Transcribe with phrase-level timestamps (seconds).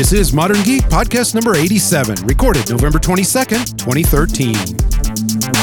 [0.00, 5.60] This is Modern Geek Podcast number 87, recorded November 22nd, 2013.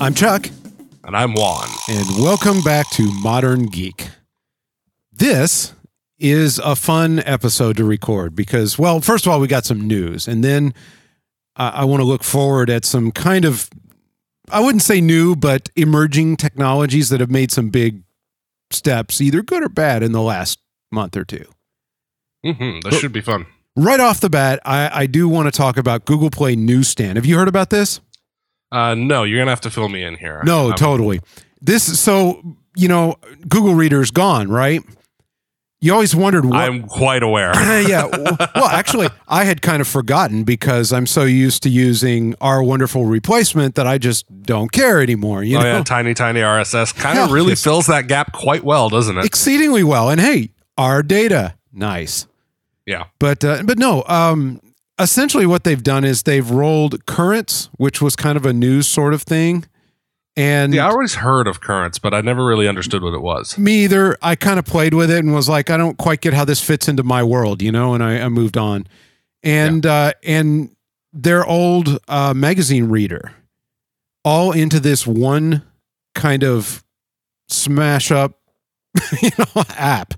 [0.00, 0.48] I'm Chuck,
[1.04, 1.68] And I'm Juan.
[1.88, 4.08] and welcome back to Modern Geek.
[5.12, 5.74] This
[6.18, 10.26] is a fun episode to record because, well, first of all, we got some news,
[10.26, 10.72] and then
[11.54, 13.68] I, I want to look forward at some kind of,
[14.52, 18.02] I wouldn't say new, but emerging technologies that have made some big
[18.70, 20.58] steps, either good or bad, in the last
[20.92, 21.44] month or two.
[22.44, 23.46] hmm This should be fun.
[23.76, 27.16] Right off the bat, I, I do want to talk about Google Play Newsstand.
[27.16, 28.00] Have you heard about this?
[28.72, 30.42] Uh, no, you're gonna have to fill me in here.
[30.44, 31.20] No, I'm- totally.
[31.60, 33.16] This so you know
[33.48, 34.82] Google Reader's gone, right?
[35.82, 36.58] You always wondered what.
[36.58, 37.52] I'm quite aware.
[37.88, 38.06] yeah.
[38.54, 43.06] Well, actually, I had kind of forgotten because I'm so used to using our wonderful
[43.06, 45.42] replacement that I just don't care anymore.
[45.42, 48.90] You oh know, yeah, tiny tiny RSS kind of really fills that gap quite well,
[48.90, 49.24] doesn't it?
[49.24, 50.10] exceedingly well.
[50.10, 52.26] And hey, our data, nice.
[52.84, 53.04] Yeah.
[53.18, 54.60] But uh, but no, um,
[54.98, 59.14] essentially what they've done is they've rolled Currents, which was kind of a news sort
[59.14, 59.64] of thing,
[60.36, 63.58] and Yeah, I always heard of currents, but I never really understood what it was.
[63.58, 64.16] me either.
[64.22, 66.62] I kind of played with it and was like, I don't quite get how this
[66.62, 68.86] fits into my world, you know, and I, I moved on.
[69.42, 70.74] And uh, and
[71.12, 73.32] their old uh, magazine reader,
[74.24, 75.62] all into this one
[76.14, 76.84] kind of
[77.48, 78.38] smash up,
[79.22, 80.14] you know, app.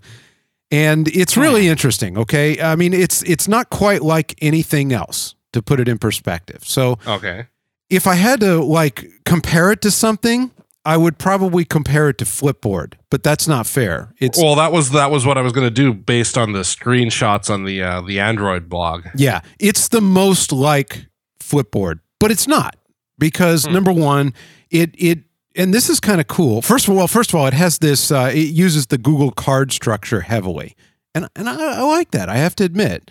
[0.71, 2.17] And it's really interesting.
[2.19, 6.63] Okay, I mean, it's it's not quite like anything else to put it in perspective.
[6.65, 7.47] So Okay.
[7.93, 10.51] If I had to like compare it to something,
[10.85, 14.12] I would probably compare it to Flipboard, but that's not fair.
[14.19, 17.48] It's Well, that was that was what I was gonna do based on the screenshots
[17.53, 19.07] on the uh, the Android blog.
[19.15, 21.07] yeah, it's the most like
[21.41, 22.77] Flipboard, but it's not
[23.19, 23.73] because Hmm.
[23.75, 24.35] number one,
[24.70, 25.20] it it
[25.55, 26.63] and this is kind of cool.
[26.63, 28.11] First of all, first of all, it has this.
[28.11, 30.74] Uh, it uses the Google card structure heavily,
[31.14, 32.29] and and I, I like that.
[32.30, 33.11] I have to admit.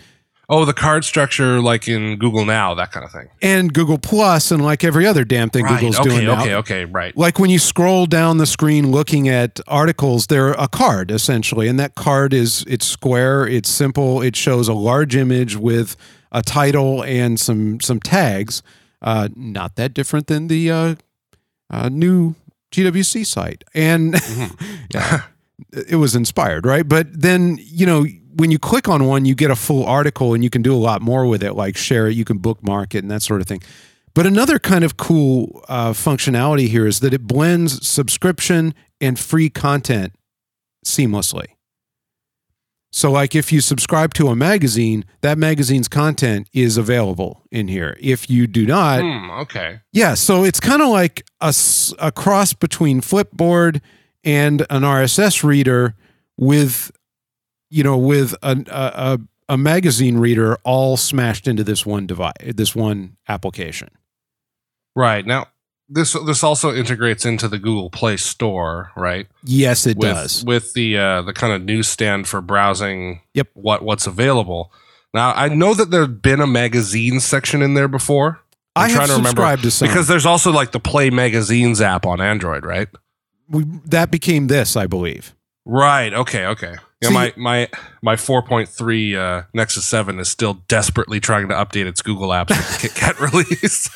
[0.54, 3.30] Oh, the card structure like in Google Now, that kind of thing.
[3.42, 6.86] And Google Plus, and like every other damn thing Google's okay, doing now, okay, okay,
[6.86, 7.16] right.
[7.16, 11.80] like when you scroll down the screen looking at articles they're a card essentially and
[11.80, 15.96] that card is it's square it's simple it shows a large image with
[16.34, 18.62] a title and some some tags
[19.02, 20.96] uh, not that different than the uh,
[21.70, 22.36] uh, new
[22.72, 23.64] gwc site.
[23.74, 24.16] And
[24.94, 25.24] yeah,
[25.72, 26.88] it was inspired right?
[26.88, 28.06] But then you know
[28.36, 30.78] when you click on one you get a full article and you can do a
[30.78, 33.48] lot more with it like share it you can bookmark it and that sort of
[33.48, 33.62] thing
[34.14, 39.50] but another kind of cool uh, functionality here is that it blends subscription and free
[39.50, 40.14] content
[40.86, 41.46] seamlessly.
[42.92, 47.96] So, like if you subscribe to a magazine, that magazine's content is available in here.
[48.02, 49.80] If you do not, Hmm, okay.
[49.94, 53.80] yeah, so it's kind of like a cross between Flipboard
[54.26, 55.96] and an RSS reader
[56.38, 56.92] with,
[57.72, 62.34] you know, with a, a, a, a magazine reader all smashed into this one device,
[62.40, 63.90] this one application.
[64.96, 65.26] Right.
[65.26, 65.48] Now
[65.90, 69.28] this this also integrates into the Google Play Store, right?
[69.44, 70.46] Yes, it with, does.
[70.46, 73.50] With the uh, the kind of newsstand for browsing Yep.
[73.54, 74.72] what what's available.
[75.14, 78.42] Now I know that there's been a magazine section in there before.
[78.76, 81.82] I'm I have trying to remember, to some Because there's also like the Play Magazines
[81.82, 82.88] app on Android, right?
[83.52, 85.36] we, that became this, I believe.
[85.66, 86.14] Right.
[86.14, 86.46] Okay.
[86.46, 86.76] Okay.
[87.02, 87.70] Yeah, See- my my
[88.02, 92.82] my 4.3 uh, Nexus 7 is still desperately trying to update its Google apps with
[92.82, 93.90] the KitKat release.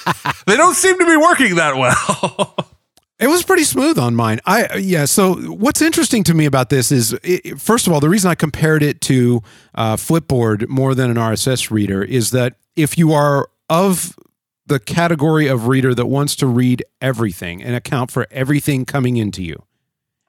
[0.46, 2.56] they don't seem to be working that well.
[3.18, 4.42] It was pretty smooth on mine.
[4.46, 5.06] I yeah.
[5.06, 8.36] So what's interesting to me about this is, it, first of all, the reason I
[8.36, 9.42] compared it to
[9.74, 14.20] uh, Flipboard more than an RSS reader is that if you are of
[14.68, 19.42] the category of reader that wants to read everything and account for everything coming into
[19.44, 19.64] you.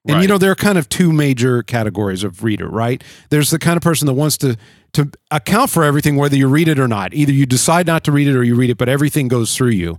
[0.08, 3.02] And you know there are kind of two major categories of reader, right?
[3.30, 4.56] There's the kind of person that wants to
[4.92, 7.12] to account for everything whether you read it or not.
[7.12, 9.70] Either you decide not to read it or you read it but everything goes through
[9.70, 9.98] you.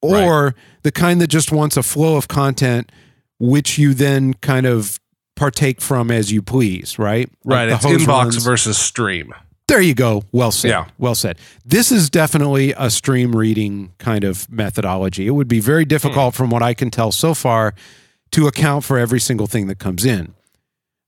[0.00, 2.92] Or the kind that just wants a flow of content
[3.40, 4.98] which you then kind of
[5.36, 7.30] partake from as you please, right?
[7.44, 7.66] Right.
[7.66, 8.44] the It's inbox runs.
[8.44, 9.32] versus stream.
[9.68, 10.24] There you go.
[10.32, 10.70] Well said.
[10.70, 10.86] Yeah.
[10.98, 11.38] Well said.
[11.64, 15.26] This is definitely a stream reading kind of methodology.
[15.26, 15.88] It would be very hmm.
[15.88, 17.74] difficult, from what I can tell so far,
[18.32, 20.34] to account for every single thing that comes in.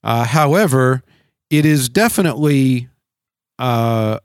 [0.02, 1.02] Uh, however,
[1.50, 2.88] it is definitely
[3.58, 4.18] uh,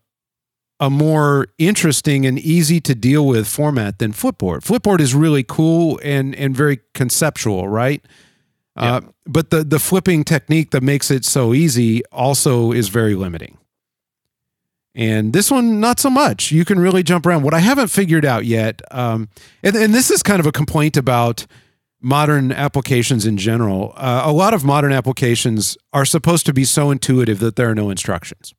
[0.79, 4.59] a more interesting and easy to deal with format than Flipboard.
[4.59, 8.05] Flipboard is really cool and and very conceptual, right?
[8.75, 13.57] Uh, but the the flipping technique that makes it so easy also is very limiting.
[14.93, 16.53] And this one, not so much.
[16.53, 17.43] You can really jump around.
[17.43, 19.27] What I haven't figured out yet, um,
[19.61, 21.45] and, and this is kind of a complaint about
[22.01, 23.93] modern applications in general.
[23.95, 27.75] Uh, a lot of modern applications are supposed to be so intuitive that there are
[27.75, 28.53] no instructions,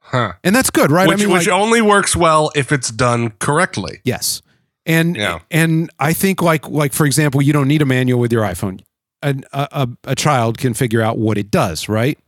[0.00, 0.32] Huh.
[0.42, 1.08] and that's good, right?
[1.08, 4.00] Which, I mean, which like- only works well if it's done correctly.
[4.04, 4.42] yes,
[4.86, 5.38] and Yeah.
[5.50, 8.80] and I think like like for example, you don't need a manual with your iPhone.
[9.22, 12.18] An, a, a a child can figure out what it does, right?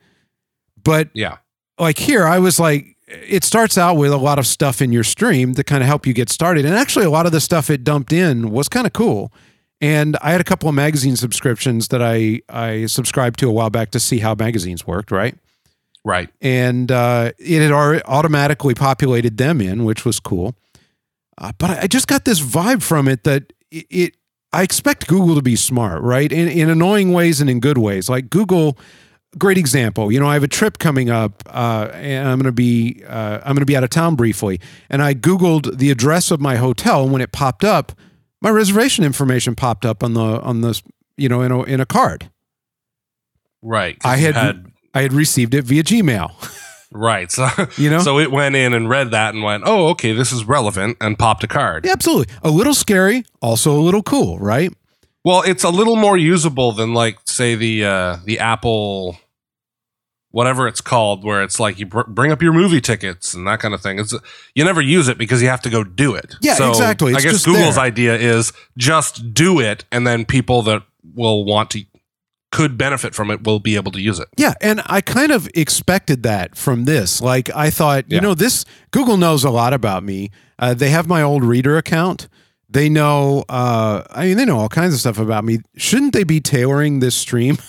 [0.82, 1.36] But Yeah.
[1.78, 5.04] like here, I was like, it starts out with a lot of stuff in your
[5.04, 6.64] stream to kind of help you get started.
[6.64, 9.30] And actually, a lot of the stuff it dumped in was kind of cool.
[9.80, 13.70] And I had a couple of magazine subscriptions that I I subscribed to a while
[13.70, 15.36] back to see how magazines worked, right?
[16.04, 16.30] Right.
[16.40, 17.72] And uh, it had
[18.06, 20.54] automatically populated them in, which was cool.
[21.36, 24.16] Uh, but I just got this vibe from it that it, it
[24.52, 26.32] I expect Google to be smart, right?
[26.32, 28.08] In in annoying ways and in good ways.
[28.08, 28.78] Like Google,
[29.36, 30.10] great example.
[30.10, 33.40] You know, I have a trip coming up, uh, and I'm going to be uh,
[33.44, 36.56] I'm going to be out of town briefly, and I Googled the address of my
[36.56, 37.02] hotel.
[37.02, 37.92] And when it popped up,
[38.46, 40.80] my reservation information popped up on the on the
[41.16, 42.30] you know in a in a card.
[43.60, 43.96] Right.
[44.04, 46.30] I you had- I had received it via Gmail.
[46.92, 47.30] right.
[47.30, 50.30] So You know, so it went in and read that and went, "Oh, okay, this
[50.32, 51.84] is relevant," and popped a card.
[51.84, 52.32] yeah, absolutely.
[52.42, 54.72] A little scary, also a little cool, right?
[55.24, 59.18] Well, it's a little more usable than like say the uh the Apple
[60.36, 63.58] whatever it's called where it's like you br- bring up your movie tickets and that
[63.58, 63.98] kind of thing.
[63.98, 64.14] It's
[64.54, 66.34] you never use it because you have to go do it.
[66.42, 67.14] Yeah, exactly.
[67.14, 67.84] I guess Google's there.
[67.84, 70.82] idea is just do it and then people that
[71.14, 71.86] will want to
[72.52, 74.28] could benefit from it will be able to use it.
[74.36, 77.22] Yeah, and I kind of expected that from this.
[77.22, 78.16] Like I thought, Yeah.
[78.16, 80.30] you know, this Google knows a lot about me.
[80.58, 82.28] Uh, they have my old reader account.
[82.68, 85.60] They know, uh, I mean, they know all kinds of stuff about me.
[85.78, 87.56] Shouldn't they be tailoring this stream?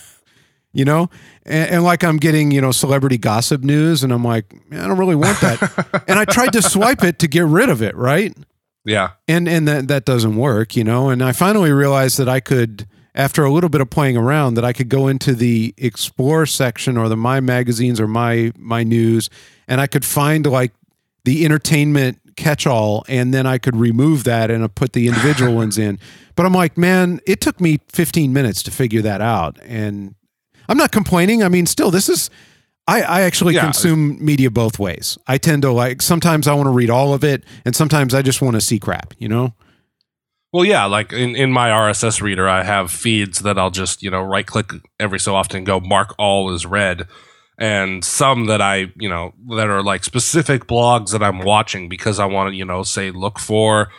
[0.77, 1.09] you know,
[1.45, 4.87] and, and like I'm getting, you know, celebrity gossip news, and I'm like, "Man, I
[4.87, 6.03] don't really want that.
[6.07, 8.33] and I tried to swipe it to get rid of it, right?
[8.85, 9.09] Yeah.
[9.27, 12.87] and and that that doesn't work you know and i finally realized that i could
[13.13, 16.95] after a little bit of playing around that i could go into the explore section
[16.95, 19.29] or the my magazines or my my news
[19.67, 20.71] and i could find like
[21.25, 25.99] the entertainment catch-all and then i could remove that and put the individual ones in
[26.37, 30.15] but i'm like man it took me 15 minutes to figure that out and
[30.69, 32.29] i'm not complaining i mean still this is
[32.89, 33.63] I, I actually Yeah.
[33.65, 35.17] consume media both ways.
[35.27, 38.21] I tend to like sometimes I want to read all of it, and sometimes I
[38.21, 39.13] just want to see crap.
[39.19, 39.53] You know?
[40.53, 44.09] Well, yeah, like in, in my RSS reader, I have feeds that I'll just, you
[44.09, 44.71] know, right click
[45.01, 47.07] every so often go mark all as read.
[47.59, 52.19] And some that I, you know, that are like specific blogs that I'm watching because
[52.19, 53.89] I want to, you know, say look for,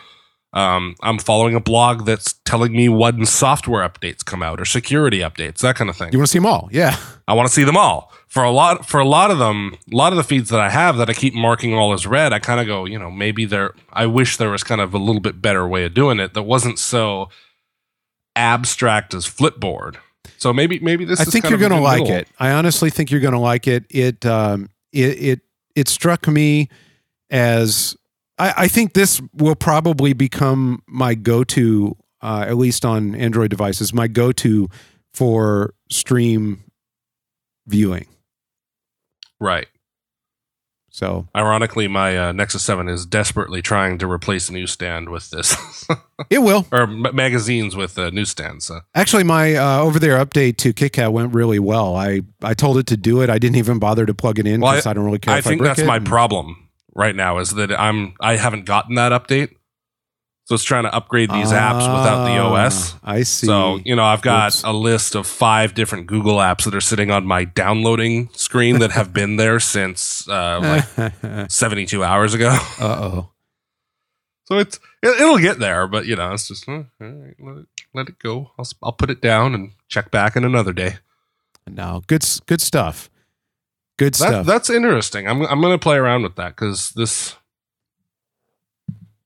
[0.53, 5.19] um, I'm following a blog that's telling me when software updates come out or security
[5.19, 6.11] updates, that kind of thing.
[6.11, 6.69] You want to see them all?
[6.71, 6.97] Yeah.
[7.27, 8.11] I want to see them all.
[8.27, 10.69] For a lot, for a lot of them, a lot of the feeds that I
[10.69, 13.45] have that I keep marking all as red, I kind of go, you know, maybe
[13.45, 13.73] there.
[13.93, 16.43] I wish there was kind of a little bit better way of doing it that
[16.43, 17.29] wasn't so
[18.35, 19.97] abstract as Flipboard.
[20.37, 21.19] So maybe, maybe this.
[21.19, 22.17] I think you're going to like middle.
[22.17, 22.27] it.
[22.39, 23.85] I honestly think you're going to like it.
[23.89, 25.39] It um it it
[25.75, 26.69] it struck me
[27.29, 27.95] as
[28.39, 33.93] I, I think this will probably become my go-to, uh, at least on Android devices,
[33.93, 34.69] my go-to
[35.13, 36.63] for stream
[37.67, 38.07] viewing.
[39.39, 39.67] Right.
[40.91, 45.55] So Ironically, my uh, Nexus Seven is desperately trying to replace newsstand with this,
[46.29, 46.65] it will.
[46.71, 48.65] or m- magazines with uh, newsstands.
[48.65, 48.81] So.
[48.95, 51.95] Actually, my uh, over there update to KitKat went really well.
[51.95, 53.29] I, I told it to do it.
[53.29, 55.35] I didn't even bother to plug it in Well, because I, don't really care.
[55.35, 55.85] I think I that's it.
[55.85, 59.55] my problem right now is that I'm I haven't gotten that update,
[60.45, 62.93] so it's trying to upgrade these apps without the OS.
[62.95, 63.47] Ah, I see.
[63.47, 64.63] So you know I've got Oops.
[64.63, 68.91] a list of five different Google apps that are sitting on my downloading screen that
[68.91, 70.59] have been there since uh,
[70.95, 72.49] like 72 hours ago.
[72.79, 73.29] uh oh.
[74.45, 77.67] So it's it, it'll get there, but you know it's just uh, right, let it
[77.93, 78.51] let it go.
[78.57, 80.97] I'll I'll put it down and check back in another day.
[81.67, 83.11] No, good good stuff.
[83.99, 84.45] Good That, stuff.
[84.47, 85.27] that's interesting.
[85.27, 87.35] I'm I'm gonna play around with that because this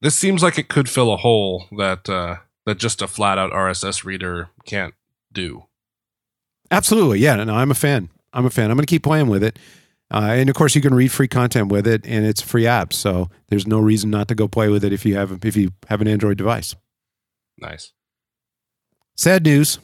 [0.01, 3.51] this seems like it could fill a hole that uh, that just a flat out
[3.51, 4.93] RSS reader can't
[5.31, 5.65] do.
[6.71, 7.19] Absolutely.
[7.19, 7.35] Yeah.
[7.43, 8.09] No, I'm a fan.
[8.33, 8.71] I'm a fan.
[8.71, 9.59] I'm going to keep playing with it.
[10.11, 12.65] Uh, and of course, you can read free content with it, and it's a free
[12.67, 12.93] app.
[12.93, 15.71] So there's no reason not to go play with it if you have if you
[15.87, 16.75] have an Android device.
[17.59, 17.93] Nice.
[19.15, 19.77] Sad news.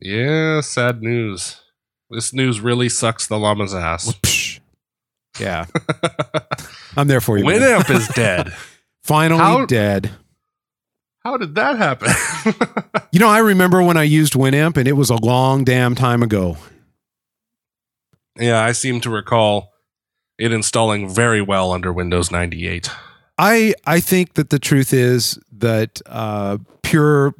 [0.00, 1.60] Yeah, sad news.
[2.12, 4.60] This news really sucks the llama's ass.
[5.40, 5.64] Yeah,
[6.96, 7.44] I'm there for you.
[7.44, 8.52] Winamp is dead.
[9.02, 10.10] Finally How- dead.
[11.24, 12.10] How did that happen?
[13.12, 16.22] You know, I remember when I used Winamp, and it was a long damn time
[16.22, 16.56] ago.
[18.38, 19.70] yeah, I seem to recall
[20.38, 22.90] it installing very well under Windows 98.
[23.36, 27.34] I I think that the truth is that uh, pure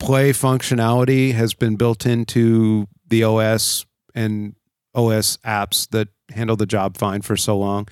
[0.00, 4.54] play functionality has been built into the OS and
[4.94, 7.88] OS apps that handle the job fine for so long.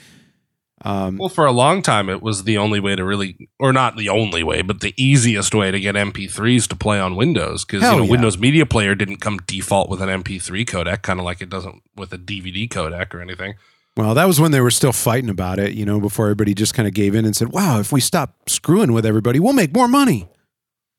[0.82, 3.96] Um, Well, for a long time, it was the only way to really, or not
[3.96, 7.82] the only way, but the easiest way to get MP3s to play on Windows because
[7.82, 8.10] you know yeah.
[8.10, 11.82] Windows Media Player didn't come default with an MP3 codec, kind of like it doesn't
[11.96, 13.54] with a DVD codec or anything.
[13.96, 16.72] well, that was when they were still fighting about it, you know, before everybody just
[16.72, 19.74] kind of gave in and said, "Wow, if we stop screwing with everybody, we'll make
[19.74, 20.28] more money."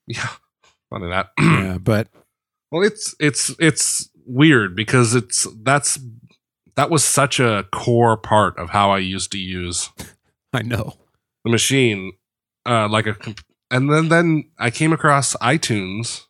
[0.05, 0.29] Yeah,
[0.91, 1.31] funny that.
[1.39, 2.07] yeah, but
[2.71, 5.99] Well, it's it's it's weird because it's that's
[6.75, 9.89] that was such a core part of how I used to use
[10.53, 10.93] I know.
[11.43, 12.13] the machine,
[12.65, 13.15] uh, like a,
[13.69, 16.25] and then then I came across iTunes,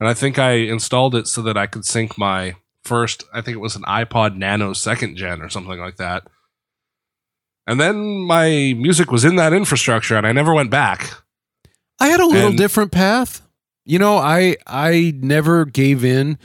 [0.00, 3.24] and I think I installed it so that I could sync my first.
[3.32, 6.24] I think it was an iPod Nano second gen or something like that.
[7.66, 11.10] And then my music was in that infrastructure, and I never went back.
[12.00, 13.42] I had a little And- different path.
[13.84, 16.38] You know, I I never gave in.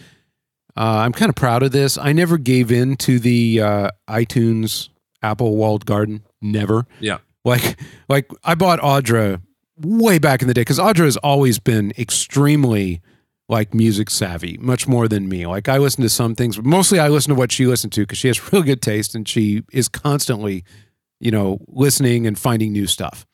[0.78, 1.98] Uh, I'm kind of proud of this.
[1.98, 4.90] I never gave in to the uh, iTunes
[5.24, 6.24] Apple walled garden.
[6.42, 6.86] Never.
[7.00, 7.18] Yeah.
[7.44, 7.80] Like
[8.10, 9.42] like I bought Audra
[9.82, 13.02] way back in the day because Audra has always been extremely
[13.50, 15.48] like music savvy, much more than me.
[15.48, 18.02] Like I listen to some things, but mostly I listen to what she listened to
[18.02, 20.64] because she has real good taste and she is constantly,
[21.22, 23.26] you know, listening and finding new stuff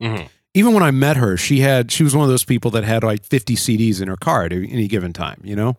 [0.00, 0.28] Mhm.
[0.54, 3.02] even when I met her, she had she was one of those people that had
[3.02, 5.74] like 50 CDs in her car at any given time, you know?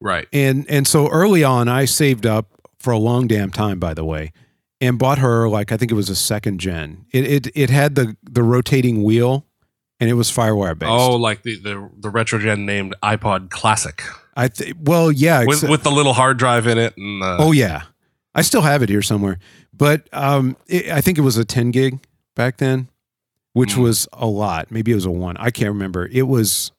[0.00, 0.26] Right.
[0.32, 2.48] And and so early on I saved up
[2.78, 4.32] for a long damn time by the way
[4.80, 7.06] and bought her like I think it was a second gen.
[7.12, 9.46] It it it had the the rotating wheel
[9.98, 10.90] and it was firewire based.
[10.90, 14.02] Oh, like the, the the retro gen named iPod Classic
[14.36, 17.52] I th- well yeah, with with the little hard drive in it, and uh, Oh
[17.52, 17.84] yeah.
[18.34, 19.38] I still have it here somewhere.
[19.72, 22.00] But um it, I think it was a 10 gig
[22.34, 22.88] back then,
[23.54, 23.82] which Mm.
[23.84, 24.70] was a lot.
[24.70, 25.38] Maybe it was a 1.
[25.38, 26.06] I can't remember.
[26.12, 26.70] It was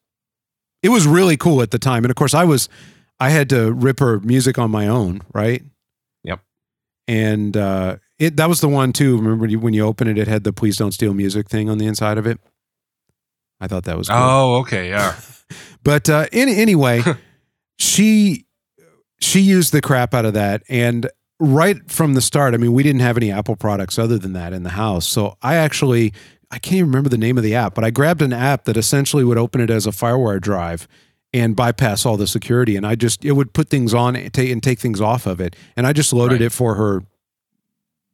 [0.83, 2.03] it was really cool at the time.
[2.03, 2.69] And of course I was
[3.19, 5.63] I had to rip her music on my own, right?
[6.24, 6.41] Yep.
[7.07, 9.17] And uh it that was the one too.
[9.17, 11.86] Remember when you, open it it had the please don't steal music thing on the
[11.86, 12.39] inside of it?
[13.59, 14.17] I thought that was cool.
[14.19, 15.15] oh, okay, yeah.
[15.83, 17.01] But uh, any, anyway,
[17.79, 18.45] she
[19.21, 21.09] she used the crap out of that, and
[21.39, 24.51] right from the start, I mean, we didn't have any Apple products other than that
[24.51, 25.07] in the house.
[25.07, 26.13] So I actually
[26.51, 28.77] I can't even remember the name of the app, but I grabbed an app that
[28.77, 30.88] essentially would open it as a FireWire drive
[31.34, 34.50] and bypass all the security, and I just it would put things on and take,
[34.51, 36.48] and take things off of it, and I just loaded Right.
[36.48, 37.03] it for her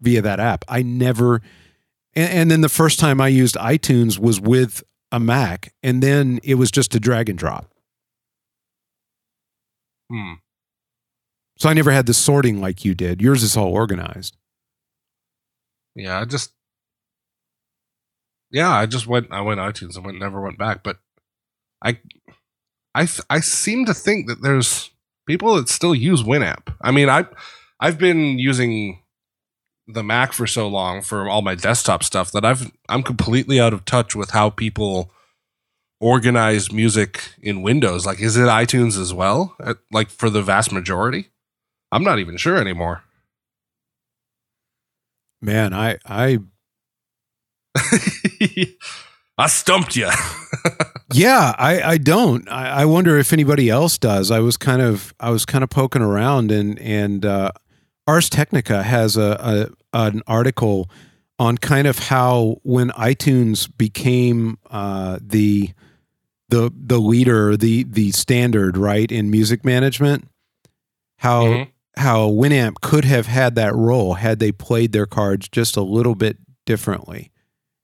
[0.01, 0.65] via that app.
[0.67, 1.41] I never.
[2.15, 6.39] And, and then the first time I used iTunes was with a Mac, and then
[6.43, 7.71] it was just a drag and drop.
[10.11, 10.33] Hmm.
[11.57, 13.21] So I never had the sorting like you did.
[13.21, 14.35] Yours is all organized.
[15.95, 16.51] Yeah, I just
[18.51, 20.97] Yeah, I just went I went iTunes and went never went back, but
[21.81, 21.99] I
[22.95, 24.91] I th- I seem to think that there's
[25.27, 26.73] people that still use Winamp.
[26.81, 27.25] I mean, I
[27.79, 28.99] I've been using
[29.87, 33.73] the Mac for so long for all my desktop stuff that I've I'm completely out
[33.73, 35.11] of touch with how people
[35.99, 38.05] organize music in Windows.
[38.05, 39.55] Like is it iTunes as well?
[39.61, 41.29] Uh, Like for the vast majority?
[41.91, 43.03] I'm not even sure anymore.
[45.41, 46.39] Man, I I
[49.37, 50.09] I stumped you.
[51.13, 52.49] yeah, I I don't.
[52.49, 54.31] I, I wonder if anybody else does.
[54.31, 57.51] I was kind of I was kind of poking around and and uh,
[58.07, 60.89] Ars Technica has a, a an article
[61.39, 65.71] on kind of how when iTunes became uh, the
[66.49, 70.27] the the leader, the the standard, right in music management,
[71.17, 71.67] how Mhm.
[71.97, 76.15] how Winamp could have had that role had they played their cards just a little
[76.15, 77.31] bit differently.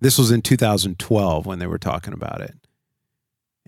[0.02, 2.56] This was in 2012 when they were talking about it.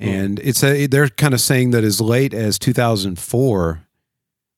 [0.01, 0.07] Hmm.
[0.07, 3.81] And it's a, they're kind of saying that as late as 2004,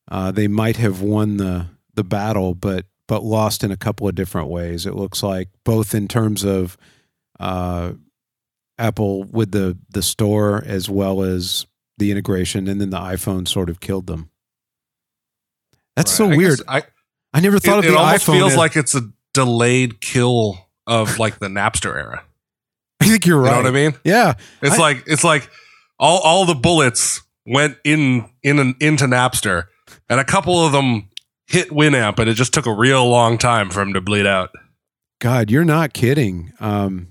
[0.09, 4.15] uh, they might have won the the battle, but but lost in a couple of
[4.15, 4.85] different ways.
[4.85, 6.77] It looks like both in terms of
[7.39, 7.93] uh,
[8.77, 11.65] Apple with the the store as well as
[11.97, 14.29] the integration, and then the iPhone sort of killed them.
[15.95, 16.27] That's Right.
[16.27, 16.61] so I weird.
[16.67, 16.83] I,
[17.33, 18.33] I never thought it, of it the almost iPhone.
[18.33, 20.57] feels as- like it's a delayed kill
[20.87, 22.23] of like the Napster era.
[23.03, 23.51] I think you're You right.
[23.51, 23.93] know what I mean?
[24.03, 25.49] Yeah, It's I- like it's like
[25.99, 29.65] all all the bullets went in in an, into Napster,
[30.09, 31.09] and a couple of them
[31.47, 34.49] hit Winamp, and it just took a real long time for him to bleed out.
[35.19, 36.51] God, you're not kidding.
[36.59, 37.09] Um,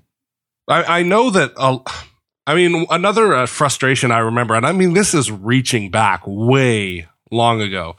[0.68, 1.52] I, I know that.
[1.56, 1.78] Uh,
[2.46, 7.06] I mean, another uh, frustration I remember, and I mean, this is reaching back way
[7.30, 7.96] long ago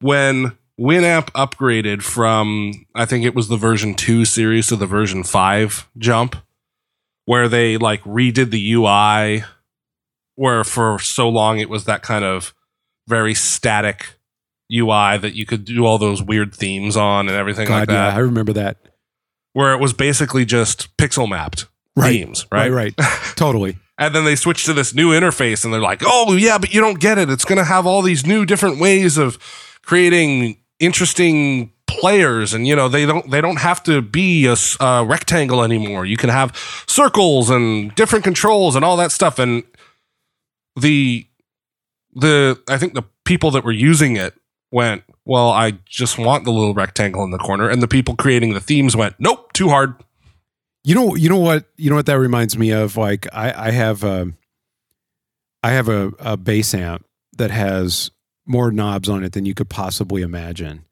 [0.00, 5.22] when Winamp upgraded from, I think it was the version 2 series to the version
[5.22, 6.36] 5 jump,
[7.26, 9.44] where they like redid the UI
[10.36, 12.54] where for so long it was that kind of
[13.06, 14.14] very static
[14.72, 18.10] UI that you could do all those weird themes on and everything God, like yeah,
[18.10, 18.14] that.
[18.16, 18.78] I remember that.
[19.52, 21.66] where it was basically just pixel mapped
[21.96, 22.10] Right.
[22.10, 22.72] themes, right?
[22.72, 23.08] Right, right.
[23.36, 23.76] totally.
[23.98, 26.80] And then they switched to this new interface and they're like, oh, yeah, but you
[26.80, 27.30] don't get it.
[27.30, 29.38] It's going to have all these new different ways of
[29.84, 35.62] creating interesting players and you know they don't they don't have to be a rectangle
[35.62, 36.54] anymore you can have
[36.86, 39.62] circles and different controls and all that stuff and
[40.80, 41.26] the
[42.14, 44.34] the i think the people that were using it
[44.70, 48.54] went well i just want the little rectangle in the corner and the people creating
[48.54, 49.94] the themes went nope too hard
[50.86, 52.98] You know, you know what, you know what that reminds me of.
[52.98, 54.36] Like, I, I have, um,
[55.62, 57.06] I have a, a bass amp
[57.38, 58.10] that has
[58.44, 60.84] more knobs on it than you could possibly imagine.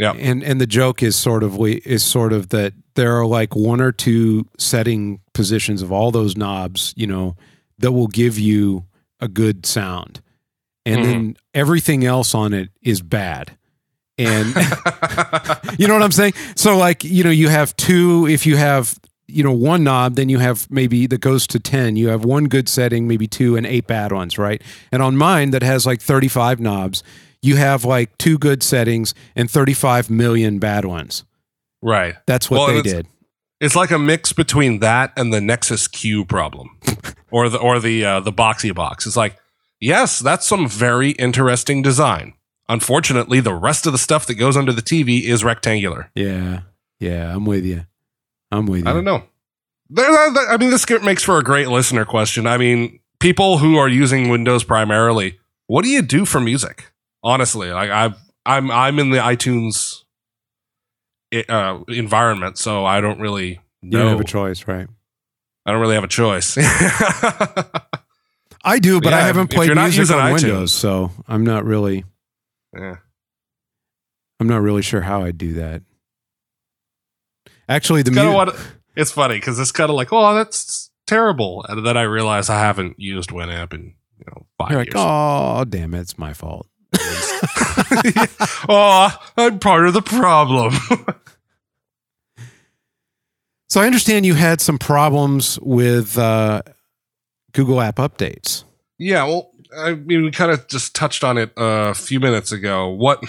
[0.00, 0.12] Yeah.
[0.12, 3.54] and and the joke is sort of we is sort of that there are like
[3.54, 7.36] one or two setting positions of all those knobs, you know,
[7.78, 8.86] that will give you
[9.20, 10.22] a good sound,
[10.86, 11.06] and hmm.
[11.06, 13.58] then everything else on it is bad.
[14.16, 14.48] And
[15.78, 16.32] you know what I'm saying?
[16.56, 20.28] So like, you know, you have two if you have you know one knob then
[20.28, 23.64] you have maybe that goes to 10 you have one good setting maybe two and
[23.64, 27.04] eight bad ones right and on mine that has like 35 knobs
[27.42, 31.24] you have like two good settings and 35 million bad ones
[31.82, 33.06] right that's what Well, they it's- did
[33.60, 36.78] It's like a mix between that and the Nexus Q problem,
[37.30, 39.06] or the or the uh, the Boxee Box.
[39.06, 39.36] It's like,
[39.78, 42.32] yes, that's some very interesting design.
[42.70, 46.10] Unfortunately, the rest of the stuff that goes under the TV is rectangular.
[46.14, 46.60] yeah
[47.00, 47.84] yeah i'm with you
[48.52, 49.24] i'm with you I don't know.
[49.96, 52.46] I mean, this makes for a great listener question.
[52.46, 56.89] I mean, people who are using Windows primarily, what do you do for music?
[57.22, 58.14] Honestly, like I've,
[58.46, 60.04] I'm I'm in the iTunes
[61.48, 64.88] uh, environment, so I don't really you don't have a choice right
[65.66, 66.56] I don't really have a choice.
[68.62, 70.42] i do but i haven't played you're not music using on iTunes.
[70.42, 72.04] windows so i'm not really
[72.76, 72.96] yeah.
[74.38, 75.80] i'm not really sure how I'd do that
[77.70, 78.54] actually the mu- what
[78.96, 82.58] it's funny because it's kind of like, oh, that's terrible, and then I realize I
[82.58, 84.94] haven't used Winamp in you know 5 you're years.
[84.94, 86.66] like oh damn it it's my fault
[88.68, 90.74] oh, I'm part of the problem.
[93.70, 96.62] So I understand you had some problems with uh,
[97.52, 98.64] Google App updates.
[98.98, 102.88] Yeah, well, I mean, we kind of just touched on it a few minutes ago.
[102.88, 103.22] What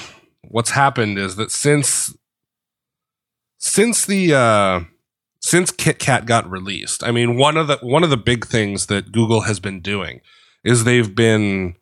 [0.47, 2.15] what's happened is that since
[3.59, 4.79] since the uh,
[5.41, 9.11] since KitKat got released, I mean, one of the one of the big things that
[9.11, 10.21] Google has been doing
[10.63, 11.75] is they've been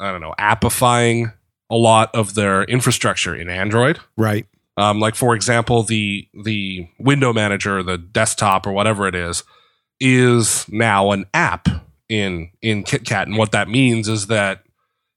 [0.00, 1.32] I don't know appifying
[1.74, 3.98] a lot of their infrastructure in Android.
[4.16, 4.46] Right.
[4.76, 9.42] Um, like for example, the the window manager, the desktop or whatever it is,
[9.98, 11.68] is now an app
[12.08, 14.62] in in KitKat, and what that means is that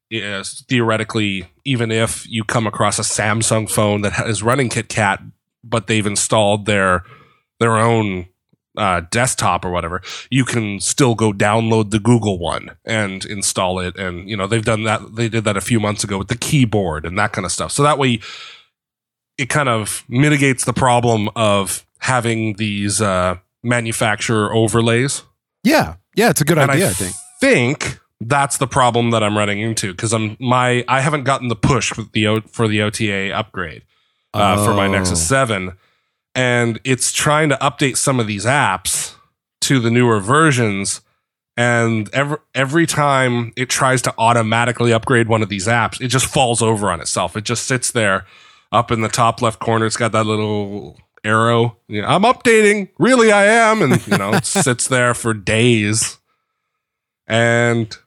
[0.09, 5.31] is theoretically, even if you come across a Samsung phone that is running KitKat,
[5.63, 7.03] but they've installed their
[7.59, 8.27] their own
[8.77, 13.97] uh, desktop or whatever, you can still go download the Google one and install it.
[13.97, 15.15] And you know they've done that.
[15.15, 17.71] They did that a few months ago with the keyboard and that kind of stuff.
[17.71, 18.19] So that way,
[19.37, 25.23] it kind of mitigates the problem of having these uh, manufacturer overlays.
[25.63, 25.95] Yeah.
[26.15, 26.29] Yeah.
[26.29, 27.15] It's a good and idea, I, I think.
[27.39, 31.55] think that's the problem that I'm running into because I'm my I haven't gotten the
[31.55, 33.83] push for the O- for the OTA upgrade
[34.33, 34.91] uh, for my Oh.
[34.91, 35.73] Nexus Seven,
[36.37, 39.15] and it's trying to update some of these apps
[39.61, 41.01] to the newer versions.
[41.57, 46.27] And every every time it tries to automatically upgrade one of these apps, it just
[46.27, 47.35] falls over on itself.
[47.35, 48.27] It just sits there
[48.71, 49.87] up in the top left corner.
[49.87, 51.77] It's got that little arrow.
[51.87, 52.89] You know, I'm updating.
[52.99, 53.81] Really, I am.
[53.81, 56.19] And you know, it sits there for days.
[57.25, 57.97] And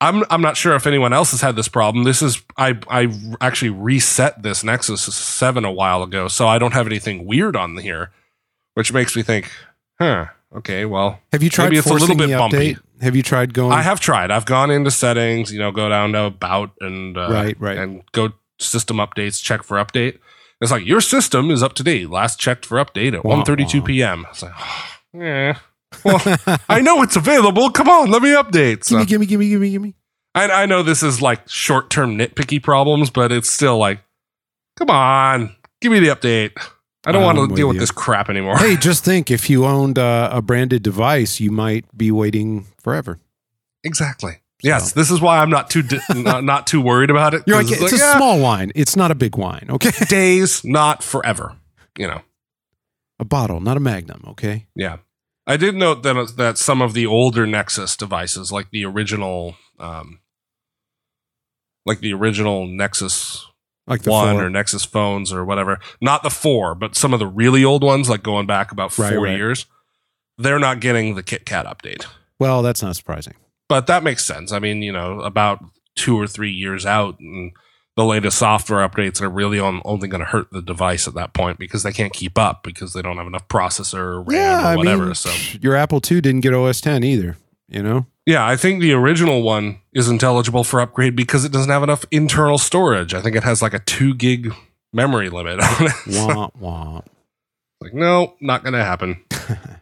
[0.00, 2.04] I'm I'm not sure if anyone else has had this problem.
[2.04, 3.08] This is I I
[3.40, 7.76] actually reset this Nexus 7 a while ago, so I don't have anything weird on
[7.76, 8.10] here,
[8.74, 9.50] which makes me think,
[10.00, 12.76] huh, okay, well, Have you tried maybe it's a little bit bumpy.
[13.02, 13.72] Have you tried going?
[13.72, 14.30] I have tried.
[14.30, 17.78] I've gone into settings, you know, go down to about and uh, Right, right.
[17.78, 20.18] and go system updates, check for update.
[20.60, 22.10] It's like your system is up to date.
[22.10, 23.86] Last checked for update at Wah, 1:32 wah.
[23.86, 24.26] p.m.
[24.30, 24.52] It's like,
[25.14, 25.58] yeah.
[26.04, 26.20] Well,
[26.68, 27.70] I know it's available.
[27.70, 28.84] Come on, let me update.
[28.84, 29.94] So, gimme, gimme, gimme, gimme, gimme.
[30.34, 34.00] I, I know this is like short-term nitpicky problems, but it's still like,
[34.76, 36.52] come on, give me the update.
[37.04, 37.80] I don't I'm want to deal with you.
[37.80, 38.56] this crap anymore.
[38.58, 43.18] Hey, just think if you owned uh, a branded device, you might be waiting forever.
[43.84, 44.36] exactly.
[44.62, 47.42] Yes, this is why I'm not too di- not, not too worried about it.
[47.46, 48.72] You're like, 'cause it's, a yeah, small wine.
[48.74, 49.66] It's not a big wine.
[49.70, 49.90] Okay.
[50.04, 51.56] days, not forever.
[51.98, 52.20] You know.
[53.18, 54.22] a bottle, not a magnum.
[54.28, 54.66] Okay.
[54.76, 54.98] Yeah.
[55.46, 60.20] I did note that that some of the older Nexus devices, like the original, um,
[61.86, 63.44] like the original Nexus
[63.86, 64.44] Like the One four.
[64.46, 68.08] or Nexus phones or whatever, not the four, but some of the really old ones,
[68.08, 69.36] like going back about four Right, right.
[69.36, 69.66] years,
[70.38, 72.06] they're not getting the KitKat update.
[72.38, 73.34] well, that's not surprising.
[73.68, 74.52] But that makes sense.
[74.52, 75.62] I mean, you know, about
[75.96, 77.52] two or three years out, and
[77.96, 81.32] the latest software updates are really on, only going to hurt the device at that
[81.34, 84.62] point because they can't keep up because they don't have enough processor or RAM yeah,
[84.62, 85.06] or I whatever.
[85.06, 87.36] mean, so your Apple II didn't get OS 10 either.
[87.68, 91.70] You know, Yeah, I think the original one isn't eligible for upgrade because it doesn't
[91.70, 93.14] have enough internal storage.
[93.14, 94.52] I think it has like a two gig
[94.92, 95.92] memory limit on it.
[96.12, 97.00] So, wah wah.
[97.80, 99.22] like, no, not going to happen.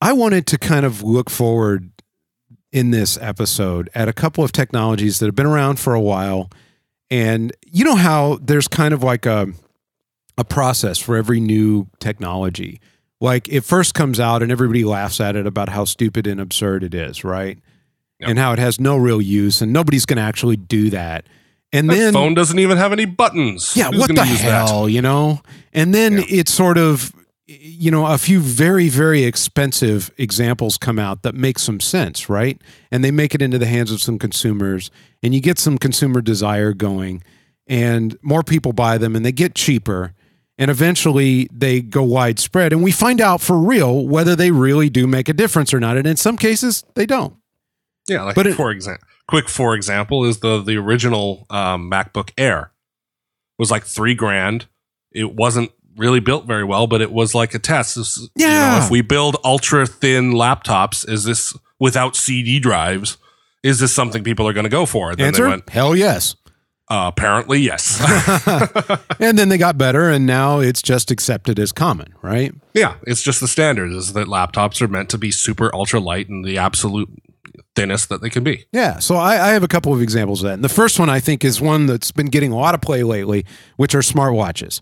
[0.00, 1.90] I wanted to kind of look forward
[2.72, 6.50] in this episode at a couple of technologies that have been around for a while.
[7.10, 9.48] And you know how there's kind of like a
[10.38, 12.80] a process for every new technology.
[13.20, 16.84] Like it first comes out and everybody laughs at it about how stupid and absurd
[16.84, 17.58] it is, right?
[18.20, 18.28] Yep.
[18.30, 21.24] And how it has no real use and nobody's going to actually do that.
[21.72, 23.74] And That then phone doesn't even have any buttons.
[23.76, 24.68] yeah, Who's what the use that?
[24.68, 25.40] hell, you know?
[25.72, 26.24] And then Yeah.
[26.28, 27.12] it's sort of,
[27.46, 32.60] you know, a few very, very expensive examples come out that make some sense, right?
[32.90, 34.90] And they make it into the hands of some consumers,
[35.22, 37.22] and you get some consumer desire going,
[37.66, 40.12] and more people buy them, and they get cheaper.
[40.58, 45.06] And eventually they go widespread, and we find out for real whether they really do
[45.06, 45.98] make a difference or not.
[45.98, 47.36] And in some cases, they don't.
[48.08, 52.72] Yeah, like But for example, quick for example is the the original um, MacBook Air
[53.58, 54.66] was like three grand.
[55.12, 57.96] It wasn't really built very well, but it was like a test.
[57.96, 58.84] This, you know, Yeah.
[58.84, 63.16] if we build ultra thin laptops, is this without CD drives?
[63.62, 65.10] Is this something people are going to go for?
[65.10, 65.42] And then Answer?
[65.44, 66.36] they went, Hell yes.
[66.88, 68.00] uh, apparently, yes.
[69.20, 72.54] and then they got better, and now it's just accepted as common, right?
[72.74, 76.28] yeah, it's just the standard is that laptops are meant to be super ultra light
[76.28, 77.08] and the absolute
[77.74, 78.64] thinnest that they can be.
[78.72, 80.54] Yeah, so I, I have a couple of examples of that.
[80.54, 83.02] And the first one I think is one that's been getting a lot of play
[83.02, 83.44] lately,
[83.76, 84.80] which are smartwatches.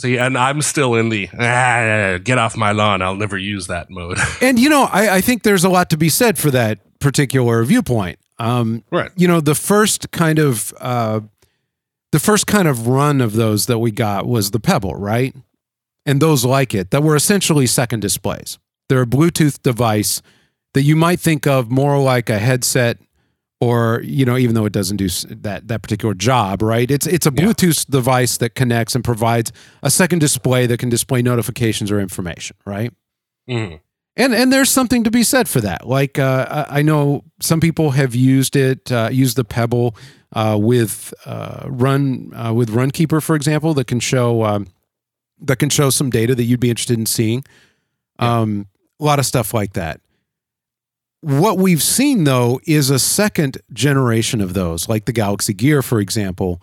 [0.00, 3.00] See, and I'm still in the ah, get off my lawn.
[3.00, 4.18] I'll never use that mode.
[4.40, 7.62] And you know, I, I think there's a lot to be said for that particular
[7.64, 8.18] viewpoint.
[8.38, 9.10] Um, right.
[9.16, 11.20] you know, the first kind of uh,
[12.10, 15.34] the first kind of run of those that we got was the Pebble, right?
[16.04, 18.58] And those like it that were essentially second displays.
[18.88, 20.20] They're a Bluetooth device
[20.74, 22.98] that you might think of more like a headset
[23.64, 25.08] or you know even though it doesn't do
[25.48, 27.40] that that particular job right it's it's a Yeah.
[27.44, 32.56] bluetooth device that connects and provides a second display that can display notifications or information
[32.66, 32.92] right
[33.48, 33.80] Mhm.
[34.16, 35.86] and and there's something to be said for that.
[35.98, 39.94] Like uh, I I know some people have used it, uh, used the Pebble
[40.40, 44.66] uh, with uh, Run uh, with Runkeeper, for example, that can show um,
[45.48, 47.44] that can show some data that you'd be interested in seeing.
[48.18, 48.66] Um,
[49.00, 50.00] a lot of stuff like that.
[51.24, 55.98] What we've seen though is a second generation of those, like the Galaxy Gear, for
[56.00, 56.60] example,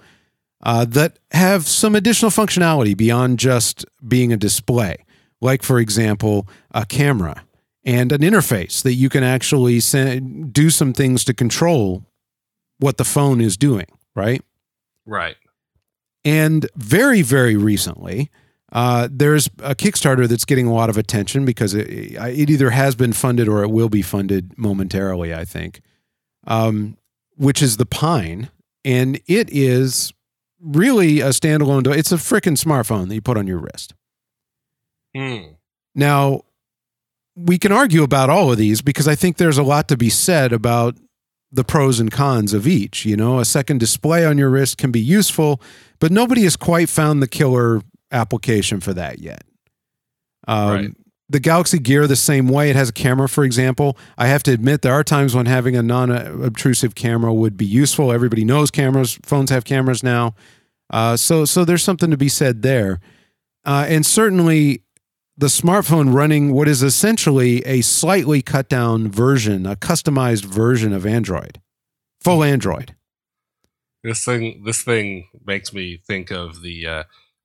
[0.64, 4.98] uh, that have some additional functionality beyond just being a display
[5.42, 7.44] like for example a camera
[7.84, 12.06] and an interface that you can actually send, do some things to control
[12.78, 14.44] what the phone is doing right
[15.04, 15.36] Right.
[16.24, 18.30] and very very recently
[18.72, 22.96] uh, there's a kickstarter that's getting a lot of attention because it, it either has
[22.96, 25.82] been funded or it will be funded momentarily i think
[26.48, 26.98] um,
[27.36, 28.50] which is the pine
[28.84, 30.14] and it is
[30.60, 32.00] really a standalone device.
[32.00, 33.94] it's a freaking smartphone that you put on your wrist
[35.16, 35.54] Hmm.
[35.94, 36.42] now,
[37.36, 40.10] we can argue about all of these because I think there's a lot to be
[40.10, 40.96] said about
[41.52, 43.06] the pros and cons of each.
[43.06, 45.62] You know, a second display on your wrist can be useful,
[46.00, 49.44] but nobody has quite found the killer application for that yet.
[50.48, 50.92] Um, Right.
[51.30, 53.98] The Galaxy Gear, the same way, it has a camera, for example.
[54.18, 57.66] I have to admit, there are times when having a non obtrusive camera would be
[57.66, 58.12] useful.
[58.12, 60.36] Everybody knows cameras, phones have cameras now.
[60.90, 63.00] Uh, so, so there's something to be said there.
[63.64, 64.84] Uh, and certainly,
[65.38, 71.06] the smartphone running what is essentially a slightly cut down version, a customized version of
[71.06, 71.62] Android,
[72.20, 72.94] full Android.
[74.04, 77.04] This thing, this thing makes me think of the uh,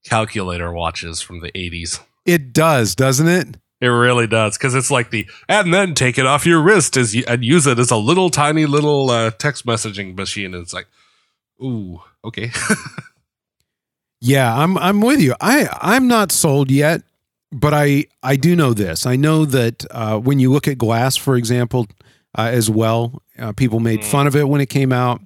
[0.08, 2.00] calculator watches from the '80s.
[2.24, 3.56] It does, doesn't it?
[3.80, 7.14] It really does because it's like the and then take it off your wrist as
[7.14, 10.54] you, and use it as a little tiny little uh, text messaging machine.
[10.54, 10.86] And it's like,
[11.62, 12.50] ooh, okay.
[14.20, 15.34] Yeah, I'm I'm with you.
[15.40, 17.02] I I'm not sold yet,
[17.52, 19.04] but I I do know this.
[19.06, 21.86] I know that uh, when you look at glass, for example,
[22.36, 24.04] uh, as well, uh, people made Mm.
[24.04, 25.20] fun of it when it came out.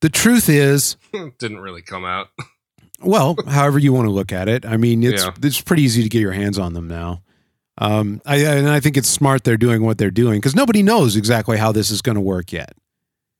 [0.00, 0.96] The truth is,
[1.38, 2.28] Didn't really come out.
[3.02, 4.64] well, however you want to look at it.
[4.66, 5.30] I mean, it's Yeah.
[5.42, 7.22] it's pretty easy to get your hands on them now.
[7.80, 11.14] Um, I, and I think it's smart they're doing what they're doing because nobody knows
[11.14, 12.72] exactly how this is going to work yet.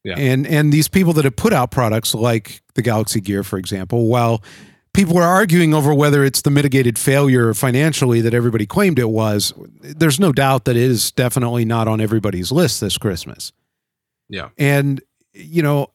[0.04, 0.14] Yeah.
[0.16, 4.06] And and these people that have put out products like the Galaxy Gear, for example,
[4.06, 4.42] while
[4.94, 9.52] people are arguing over whether it's the mitigated failure financially that everybody claimed it was,
[9.82, 13.52] there's no doubt that it is definitely not on everybody's list this Christmas.
[14.28, 14.50] Yeah.
[14.56, 15.02] And
[15.34, 15.88] you know,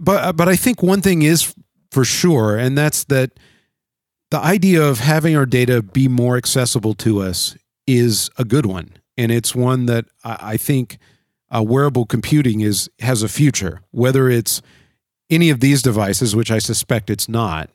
[0.00, 1.54] but but I think one thing is
[1.90, 3.32] for sure, and that's that
[4.30, 8.90] the idea of having our data be more accessible to us is a good one,
[9.16, 10.98] and it's one that I, think
[11.50, 13.82] uh, wearable computing is has a future.
[13.90, 14.62] Whether it's
[15.28, 17.70] any of these devices, which I suspect it's not,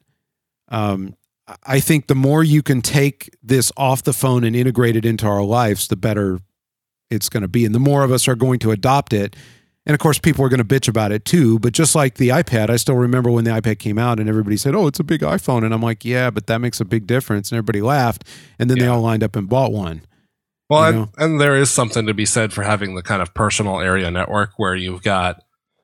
[0.69, 1.15] um,
[1.63, 5.27] I think the more you can take this off the phone and integrate it into
[5.27, 6.39] our lives, the better
[7.11, 9.35] it's going to be, and the more of us are going to adopt it.
[9.85, 11.59] And of course, people are going to bitch about it too.
[11.59, 14.57] But just like the iPad, I still remember when the iPad came out and everybody
[14.57, 17.05] said, "Oh, it's a big iPhone," and I'm like, "Yeah, but that makes a big
[17.05, 18.23] difference." And everybody laughed,
[18.57, 20.01] and then they all lined up and bought one.
[20.69, 23.79] Well, and, and there is something to be said for having the kind of personal
[23.79, 25.43] area network where you've got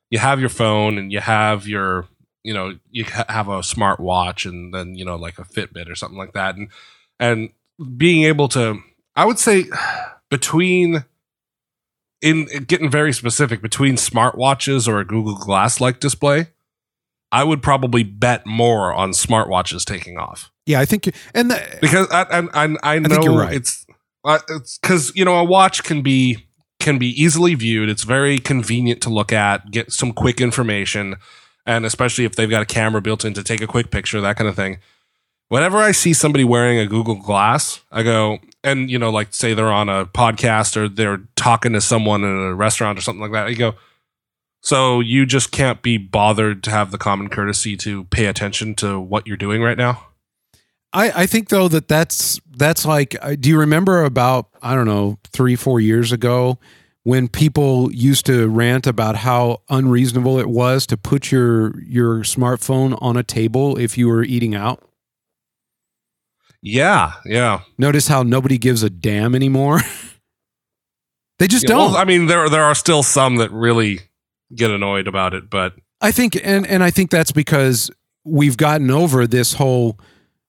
[0.09, 2.07] you have your phone and you have your
[2.43, 5.95] you know you have a smart watch and then you know like a Fitbit or
[5.95, 6.69] something like that and
[7.19, 7.49] and
[7.97, 8.79] being able to
[9.15, 9.65] I would say
[10.29, 11.05] between
[12.21, 16.47] in getting very specific between smartwatches or a Google Glass like display,
[17.31, 22.07] I would probably bet more on smartwatches taking off Yeah, I think, and the, because
[22.11, 23.55] I I, I, I know you're right.
[23.55, 23.85] it's
[24.23, 26.47] uh, it's because you know a watch can be
[26.79, 27.89] can be easily viewed.
[27.89, 31.15] It's very convenient to look at, get some quick information,
[31.65, 34.35] and especially if they've got a camera built in to take a quick picture, that
[34.35, 34.79] kind of thing.
[35.51, 39.53] Whenever I see somebody wearing a Google Glass, I go and you know like say
[39.53, 43.33] they're on a podcast or they're talking to someone in a restaurant or something like
[43.33, 43.47] that.
[43.47, 43.73] I go.
[44.61, 48.97] So you just can't be bothered to have the common courtesy to pay attention to
[48.97, 50.07] what you're doing right now.
[50.93, 54.87] I, I think though that that's that's like uh, do you remember about I don't
[54.87, 56.59] know three four years ago
[57.03, 62.97] when people used to rant about how unreasonable it was to put your your smartphone
[63.01, 64.87] on a table if you were eating out.
[66.61, 67.61] Yeah, yeah.
[67.77, 69.79] Notice how nobody gives a damn anymore.
[71.39, 71.91] they just Yeah, don't.
[71.93, 73.99] well, I mean, there there are still some that really
[74.55, 77.89] get annoyed about it, but I think and and I think that's because
[78.23, 79.99] we've gotten over this whole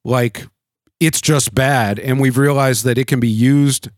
[0.05, 0.47] like
[1.01, 3.89] it's just bad and we've realized that it can be used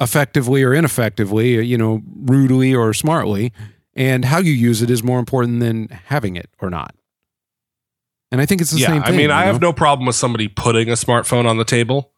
[0.00, 3.52] effectively or ineffectively, you know, rudely or smartly,
[3.94, 6.94] and how you use it is more important than having it or not.
[8.30, 9.14] And I think it's the yeah, same thing.
[9.14, 12.12] I mean, I you have no problem with somebody putting a smartphone on the table,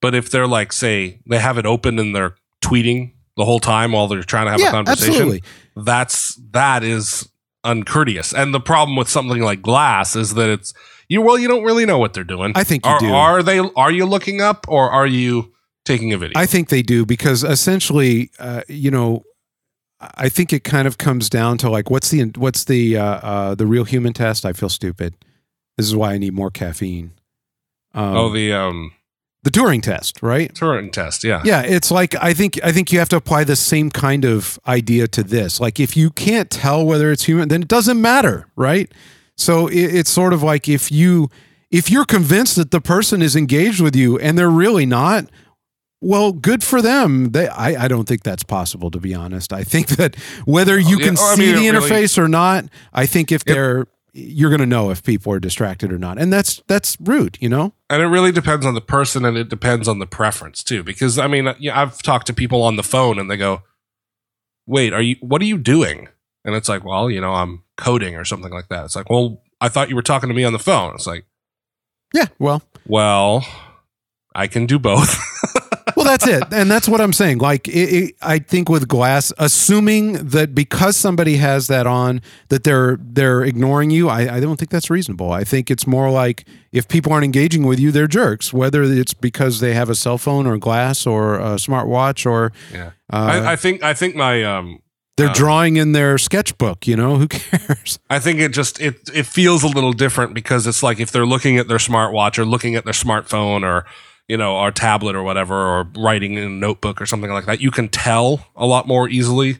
[0.00, 3.92] but if they're like, say, they have it open and they're tweeting the whole time
[3.92, 5.42] while they're trying to have a conversation, absolutely.
[5.76, 7.28] that's that is
[7.64, 8.32] uncourteous.
[8.32, 10.74] And the problem with something like glass is that it's
[11.08, 11.22] you.
[11.22, 12.52] Well, you don't really know what they're doing.
[12.54, 13.12] I think you are, do.
[13.12, 13.58] are they?
[13.58, 15.52] Are you looking up or are you
[15.84, 16.38] taking a video?
[16.38, 19.24] I think they do because essentially, uh, you know,
[20.00, 23.54] I think it kind of comes down to like what's the what's the uh, uh,
[23.54, 24.44] the real human test.
[24.44, 25.14] I feel stupid.
[25.76, 27.12] This is why I need more caffeine.
[27.94, 28.92] Um, oh, the um,
[29.42, 30.52] the Turing test, right?
[30.54, 31.24] Turing test.
[31.24, 31.42] Yeah.
[31.44, 34.58] Yeah, it's like I think I think you have to apply the same kind of
[34.66, 35.60] idea to this.
[35.60, 38.90] Like if you can't tell whether it's human, then it doesn't matter, right?
[39.36, 41.28] So it, it's sort of like if you
[41.70, 45.24] if you're convinced that the person is engaged with you and they're really not,
[46.02, 47.30] well, good for them.
[47.32, 49.54] They, I, I don't think that's possible, to be honest.
[49.54, 52.18] I think that whether you Yeah, can or I see mean, the it really- interface
[52.18, 55.98] or not, I think if they're you're going to know if people are distracted or
[55.98, 57.72] not, and that's that's rude, you know.
[57.88, 60.82] and it really depends on the person and it depends on the preference too.
[60.82, 63.62] Because i mean i've talked to people on the phone and they go
[64.66, 66.08] wait are you what are you doing?
[66.44, 68.84] And it's like well you know i'm coding or something like that.
[68.84, 70.94] It's like well i thought you were talking to me on the phone.
[70.94, 71.24] It's like
[72.14, 73.44] Yeah, well, well
[74.34, 75.18] i can do both
[76.12, 77.38] that's it, and that's what I'm saying.
[77.38, 82.64] Like, it, it, I think with glass, assuming that because somebody has that on, that
[82.64, 85.32] they're they're ignoring you, I, I don't think that's reasonable.
[85.32, 88.52] I think it's more like if people aren't engaging with you, they're jerks.
[88.52, 92.92] Whether it's because they have a cell phone or glass or a smartwatch or yeah
[93.12, 94.80] uh, I, I think i think my um
[95.16, 96.86] they're uh, drawing in their sketchbook.
[96.86, 97.98] You know, who cares?
[98.08, 101.26] I think it just it it feels a little different because it's like if they're
[101.26, 103.84] looking at their smartwatch or looking at their smartphone or
[104.28, 107.60] you know our tablet or whatever or writing in a notebook or something like that,
[107.60, 109.58] you can tell a lot more easily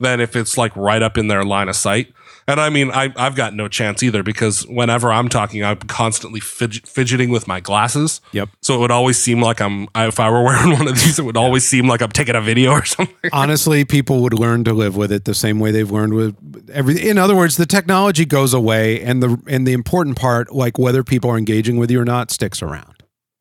[0.00, 2.12] than if it's like right up in their line of sight.
[2.46, 6.40] And I mean, I I've got no chance either because whenever I'm talking, I'm constantly
[6.40, 8.20] fidget, fidgeting with my glasses.
[8.32, 8.50] Yep.
[8.60, 11.24] So it would always seem like I'm if I were wearing one of these, it
[11.24, 13.16] would always seem like I'm taking a video or something.
[13.32, 17.06] Honestly, people would learn to live with it the same way they've learned with everything.
[17.06, 21.02] In other words, the technology goes away, and the and the important part, like whether
[21.02, 22.93] people are engaging with you or not, sticks around.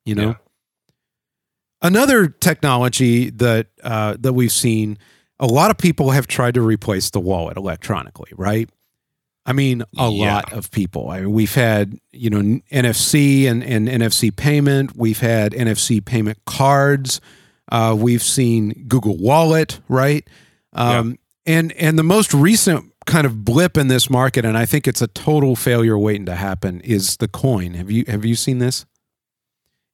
[0.06, 0.36] You know.
[1.82, 4.98] Another technology that uh, that we've seen,
[5.39, 8.70] a lot of people have tried to replace the wallet electronically, right?
[9.46, 10.36] I mean, a Yeah.
[10.36, 11.10] lot of people.
[11.10, 12.39] I mean, we've had you know
[12.72, 14.96] NFC and, and NFC payment.
[14.96, 17.20] We've had NFC payment cards.
[17.70, 20.26] Uh, we've seen Google Wallet, right?
[20.72, 24.88] Um, And and the most recent kind of blip in this market, and I think
[24.88, 27.74] it's a total failure waiting to happen, is the coin.
[27.74, 28.86] Have you have you seen this?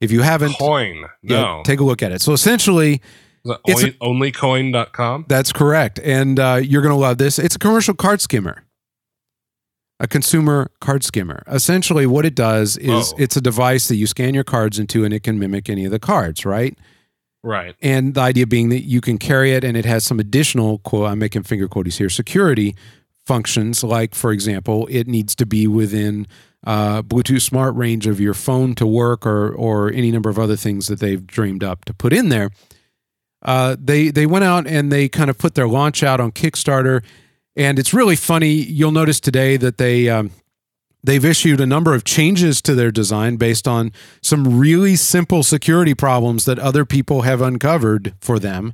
[0.02, 1.06] If you haven't, Coin.
[1.24, 1.62] No.
[1.66, 2.22] take a look at it.
[2.22, 3.02] So essentially,
[3.66, 5.26] it's a- onlycoin.com?
[5.28, 7.38] that's correct, and uh, you're going to love this.
[7.40, 8.64] It's a commercial card skimmer,
[10.00, 11.44] a consumer card skimmer.
[11.48, 13.16] Essentially, what it does is Oh.
[13.18, 15.92] it's a device that you scan your cards into, and it can mimic any of
[15.92, 16.78] the cards, right?
[17.44, 17.76] Right.
[17.82, 21.10] And the idea being that you can carry it, and it has some additional quote.
[21.10, 22.10] I'm making finger quotes here.
[22.10, 22.76] Security
[23.30, 26.26] functions, like for example, it needs to be within
[26.66, 30.56] uh, Bluetooth smart range of your phone to work, or or any number of other
[30.56, 32.50] things that they've dreamed up to put in there.
[33.44, 37.04] Uh, they they went out and they kind of put their launch out on Kickstarter,
[37.56, 38.54] and it's really funny.
[38.54, 40.32] You'll notice today that they um,
[41.04, 43.92] they've issued a number of changes to their design based on
[44.24, 48.74] some really simple security problems that other people have uncovered for them.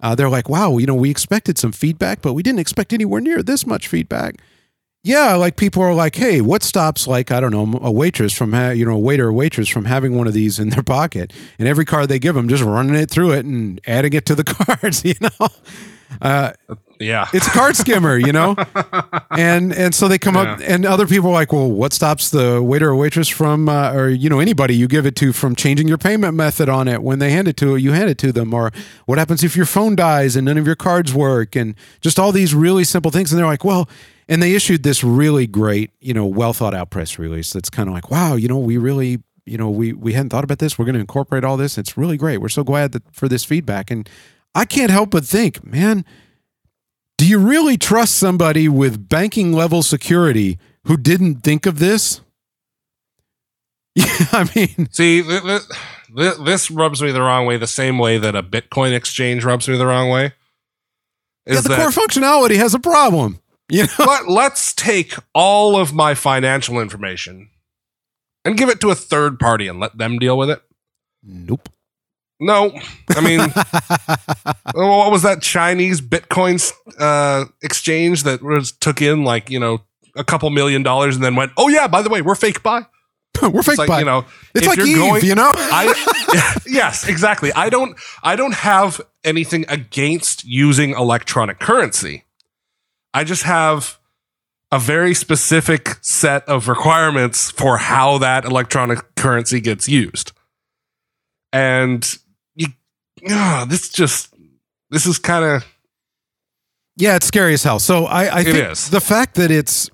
[0.00, 3.20] Uh, they're like, wow, you know, we expected some feedback, but we didn't expect anywhere
[3.20, 4.36] near this much feedback.
[5.04, 8.52] Yeah, like people are like, hey, what stops like I don't know a waitress from
[8.52, 11.32] ha- you know a waiter or waitress from having one of these in their pocket
[11.58, 14.34] and every card they give them just running it through it and adding it to
[14.34, 15.48] the cards, you know.
[16.20, 16.52] Uh,
[17.00, 17.28] Yeah.
[17.32, 18.56] it's a card skimmer, you know,
[19.30, 22.62] and and so they come up, and other people are like, well, what stops the
[22.62, 25.86] waiter or waitress from, uh, or you know, anybody you give it to from changing
[25.86, 28.52] your payment method on it when they hand it to you, hand it to them,
[28.52, 28.72] or
[29.06, 32.32] what happens if your phone dies and none of your cards work, and just all
[32.32, 33.88] these really simple things, and they're like, well.
[34.30, 37.88] And they issued this really great, you know, well thought out press release that's kind
[37.88, 40.78] of like, wow, you know, we really, you know, we we hadn't thought about this.
[40.78, 41.78] We're going to incorporate all this.
[41.78, 42.36] It's really great.
[42.36, 43.90] We're so glad that for this feedback.
[43.90, 44.06] And
[44.54, 46.04] I can't help but think, man,
[47.16, 52.20] do you really trust somebody with banking level security who didn't think of this?
[53.94, 55.62] Yeah, I mean, See, th- th-
[56.16, 59.68] th- this rubs me the wrong way, the same way that a Bitcoin exchange rubs
[59.68, 60.34] me the wrong way.
[61.46, 63.40] yeah, the that core functionality has a problem.
[63.70, 64.04] You know?
[64.06, 67.50] let, let's take all of my financial information
[68.44, 70.62] and give it to a third party and let them deal with it?
[71.24, 71.68] Nope.
[72.40, 72.72] No.
[73.10, 73.40] I mean,
[74.74, 79.82] what was that Chinese Bitcoin uh, exchange that was took in like, you know,
[80.14, 82.86] a couple million dollars and then went, oh, yeah, by the way, we're fake buy?
[83.42, 83.98] We're fake like, buy.
[84.00, 85.52] you know, it's like Eve, going- you know?
[85.54, 87.52] I yes, exactly.
[87.52, 92.24] I don't I don't have anything against using electronic currency.
[93.14, 93.98] I just have
[94.72, 100.32] a very specific set of requirements for how that electronic currency gets used.
[101.52, 102.18] And
[103.22, 104.34] yeah, this just
[104.90, 105.66] this is kind of
[106.96, 107.78] Yeah, it's scary as hell.
[107.78, 108.90] So I, I think is.
[108.90, 109.90] the fact that it's,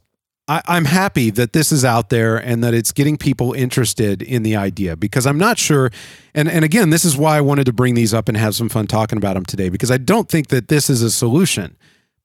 [0.49, 4.43] I, I'm happy that this is out there and that it's getting people interested in
[4.43, 5.91] the idea because I'm not sure.
[6.35, 8.69] And and again, this is why I wanted to bring these up and have some
[8.69, 11.77] fun talking about them today because I don't think that this is a solution,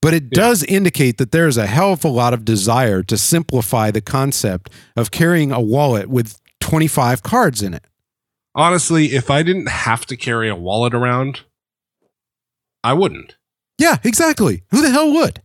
[0.01, 3.17] but it does indicate that there is a hell of a lot of desire to
[3.17, 7.85] simplify the concept of carrying a wallet with 25 cards in it.
[8.59, 11.41] Honestly, if I didn't have to carry a wallet around,
[12.83, 13.35] I wouldn't.
[13.77, 14.63] Yeah, exactly.
[14.71, 15.41] Who the hell would?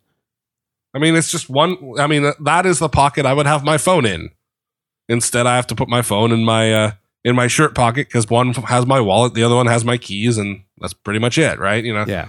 [0.94, 1.76] I mean, it's just one.
[1.98, 4.30] I mean, that is the pocket I would have my phone in.
[5.08, 6.90] Instead, I have to put my phone in my uh,
[7.24, 10.38] in my shirt pocket because one has my wallet, the other one has my keys,
[10.38, 11.84] and that's pretty much it, right?
[11.84, 12.04] You know.
[12.06, 12.28] Yeah.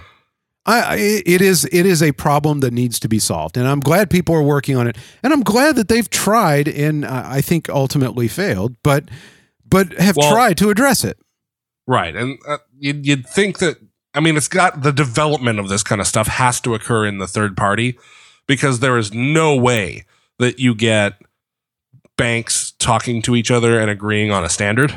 [0.68, 4.10] I, it is it is a problem that needs to be solved, and I'm glad
[4.10, 7.68] people are working on it, and I'm glad that they've tried, and uh, I think
[7.68, 9.04] ultimately failed, but
[9.84, 11.18] but have Well- tried to address it.
[11.86, 13.76] Right, and uh, you'd, you'd think that.
[14.14, 17.18] I mean, it's got the development of this kind of stuff has to occur in
[17.18, 17.98] the third party
[18.46, 20.04] because there is no way
[20.38, 21.20] that you get
[22.16, 24.94] banks talking to each other and agreeing on a standard.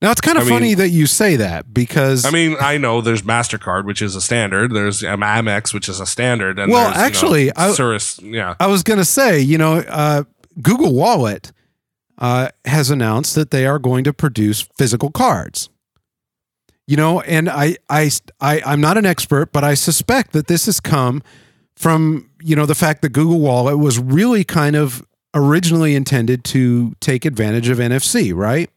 [0.00, 2.78] Now it's kind of I mean- funny that you say that because I mean, I
[2.78, 4.72] know there's Mastercard, which is a standard.
[4.72, 6.58] There's Amex, which is a standard.
[6.58, 9.58] And Well, there's, you know, actually, I- Cirrus, yeah, I was going to say, you
[9.58, 10.24] know, uh,
[10.60, 11.52] Google Wallet
[12.22, 15.68] uh, has announced that they are going to produce physical cards.
[16.86, 18.10] You know, and I, I,
[18.40, 21.22] I, I'm not an expert, but I suspect that this has come
[21.74, 25.04] from you know the fact that Google Wallet was really kind of
[25.34, 28.70] originally intended to take advantage of NFC, right?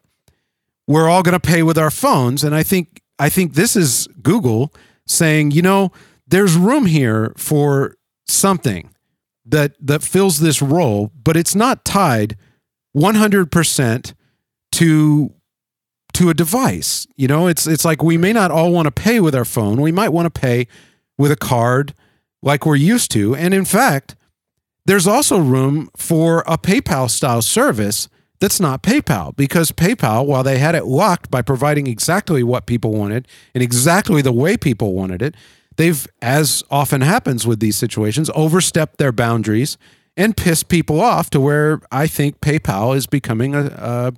[0.88, 4.08] We're all going to pay with our phones, and I think I think this is
[4.24, 4.74] Google
[5.06, 5.92] saying, you know,
[6.28, 7.96] there's room here for
[8.28, 8.90] something
[9.46, 12.38] that that fills this role, but it's not tied
[12.96, 14.14] 100%
[14.74, 15.32] to
[16.14, 17.06] to a device.
[17.18, 19.82] You know, it's it's like we may not all want to pay with our phone.
[19.82, 20.68] We might want to pay
[21.18, 21.94] with a card
[22.42, 23.36] like we're used to.
[23.36, 24.16] And in fact,
[24.86, 28.08] there's also room for a PayPal style service
[28.40, 32.92] that's not PayPal because PayPal, while they had it locked by providing exactly what people
[32.92, 35.36] wanted and exactly the way people wanted it,
[35.78, 39.78] they've, as often happens with these situations, overstepped their boundaries
[40.18, 44.14] and piss people off to where I think PayPal is becoming a, a,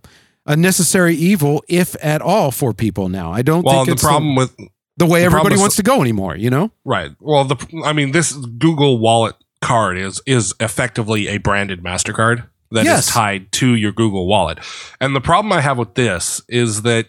[0.46, 3.32] a necessary evil, if at all, for people now.
[3.32, 4.56] I don't Well, think the it's problem with
[4.98, 6.72] the way the everybody is- wants to go anymore, you know?
[6.86, 12.48] right, well, the I mean, this Google Wallet card is is effectively a branded Mastercard
[12.72, 13.08] that is Yes.
[13.08, 14.60] tied to your Google Wallet,
[15.02, 17.08] and the problem I have with this is that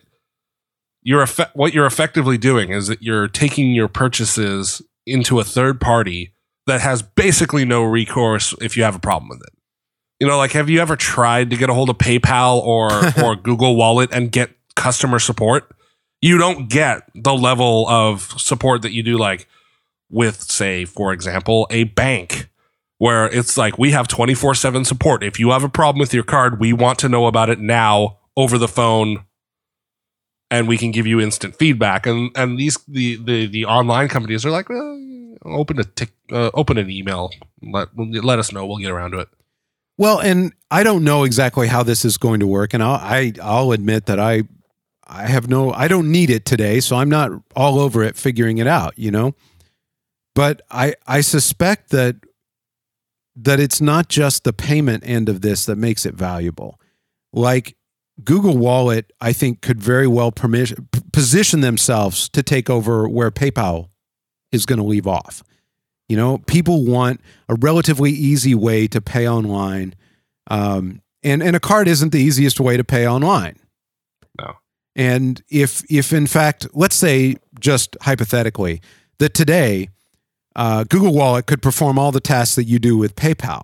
[1.02, 6.32] you're what you're effectively doing is that you're taking your purchases into a third party
[6.68, 9.52] that has basically no recourse if you have a problem with it.
[10.20, 12.90] You know, like have you ever tried to get a hold of PayPal or
[13.24, 15.70] or Google Wallet and get customer support?
[16.20, 19.48] You don't get the level of support that you do like
[20.10, 22.48] with say for example a bank
[22.96, 25.22] where it's like we have 24/7 support.
[25.22, 28.18] If you have a problem with your card, we want to know about it now
[28.36, 29.24] over the phone
[30.50, 34.44] and we can give you instant feedback and and these the the, the online companies
[34.44, 34.98] are like well,
[35.44, 37.30] open a tick, uh, open an email
[37.62, 39.28] let let us know we'll get around to it
[39.96, 43.32] Well, and I don't know exactly how this is going to work, and I'll I,
[43.42, 44.42] I'll admit that I
[45.06, 48.58] I have no I don't need it today, so I'm not all over it figuring
[48.58, 49.34] it out, you know.
[50.34, 52.16] But I I suspect that
[53.34, 56.78] that it's not just the payment end of this that makes it valuable.
[57.32, 57.76] Like
[58.24, 63.88] Google Wallet, I think could very well permission, position themselves to take over where PayPal
[64.52, 65.42] is going to leave off.
[66.08, 69.94] You know, people want a relatively easy way to pay online,
[70.50, 73.56] um, and and a card isn't the easiest way to pay online.
[74.40, 74.54] No.
[74.96, 78.80] And if if in fact, let's say just hypothetically
[79.18, 79.90] that today,
[80.56, 83.62] uh, Google Wallet could perform all the tasks that you do with PayPal,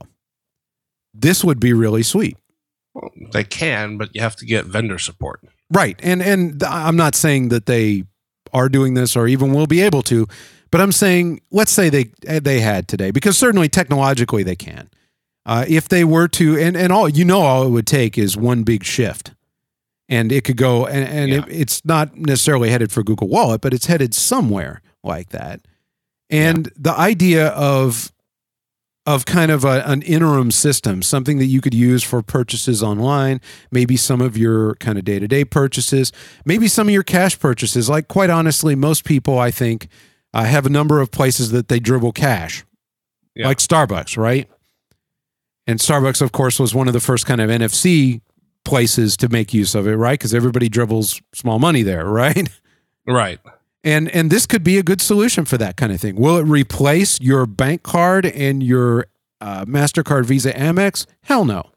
[1.14, 2.36] this would be really sweet.
[2.92, 5.98] well, they can but you have to get vendor support Right.
[6.02, 8.04] And and I'm not saying that they
[8.52, 10.26] are doing this or even will be able to,
[10.74, 12.06] but I'm saying let's say they
[12.40, 14.90] they had today because certainly technologically they can.
[15.46, 18.36] Uh, if they were to and and all you know all it would take is
[18.36, 19.30] one big shift.
[20.08, 21.38] And it could go and, and Yeah.
[21.38, 25.60] it, it's not necessarily headed for Google Wallet, but it's headed somewhere like that.
[26.28, 28.12] And the idea of
[29.06, 33.40] of kind of a, an interim system, something that you could use for purchases online,
[33.70, 36.10] maybe some of your kind of day to day purchases,
[36.44, 37.88] maybe some of your cash purchases.
[37.88, 39.86] Like, quite honestly, most people, I think,
[40.34, 42.64] uh, have a number of places that they dribble cash,
[43.34, 43.46] Yeah.
[43.48, 44.48] like Starbucks, right?
[45.66, 48.20] And Starbucks, of course, was one of the first kind of NFC
[48.64, 50.18] places to make use of it, right?
[50.18, 52.48] Because everybody dribbles small money there, right?
[53.06, 53.38] right
[53.82, 56.16] And and this could be a good solution for that kind of thing.
[56.16, 59.06] Will it replace your bank card and your
[59.40, 61.06] uh, Mastercard, Visa, Amex?
[61.22, 61.70] Hell no.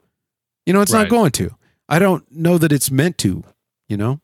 [0.65, 1.51] You know, it's not going to.
[1.89, 3.43] I don't know that it's meant to.
[3.87, 4.19] You know.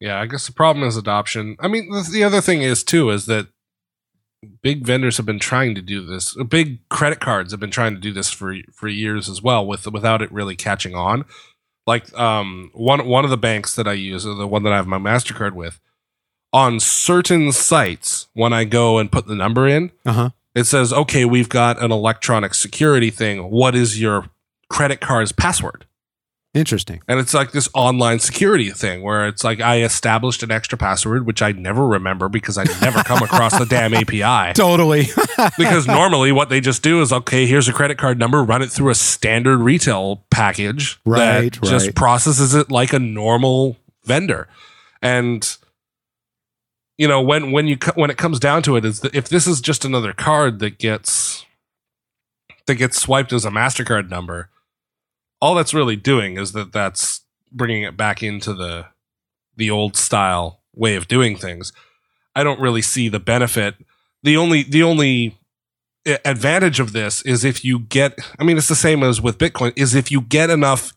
[0.00, 1.56] Yeah, I guess the problem is adoption.
[1.60, 3.48] I mean, the, the other thing is too is that
[4.62, 6.34] big vendors have been trying to do this.
[6.48, 9.86] Big credit cards have been trying to do this for for years as well, with
[9.88, 11.24] without it really catching on.
[11.86, 14.76] Like um, one one of the banks that I use, or the one that I
[14.76, 15.80] have my Mastercard with,
[16.52, 20.30] on certain sites, when I go and put the number in, Uh huh.
[20.54, 23.50] it says, "Okay, we've got an electronic security thing.
[23.50, 24.26] What is your
[24.70, 25.86] credit card's password?"
[26.54, 27.02] Interesting.
[27.06, 31.26] And it's like this online security thing where it's like I established an extra password,
[31.26, 34.54] which I never remember because I never come across the damn API.
[34.54, 35.08] Totally.
[35.58, 38.70] Because normally what they just do is okay, here's a credit card number, run it
[38.70, 41.94] through a standard retail package Right, that just right.
[41.94, 44.48] processes it like a normal vendor.
[45.02, 45.56] And
[46.96, 49.46] you know when when you when it comes down to it is that if this
[49.46, 51.44] is just another card that gets
[52.66, 54.48] that gets swiped as a Mastercard number,
[55.40, 57.22] all that's really doing is that that's
[57.52, 58.86] bringing it back into the
[59.56, 61.72] the old style way of doing things.
[62.34, 63.74] I don't really see the benefit.
[64.22, 65.38] The only the only
[66.24, 69.72] advantage of this is if you get I mean it's the same as with Bitcoin
[69.76, 70.92] is if you get enough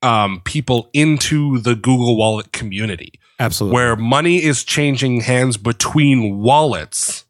[0.00, 3.74] um, people into the Google Wallet community Absolutely.
[3.74, 7.24] where money is changing hands between wallets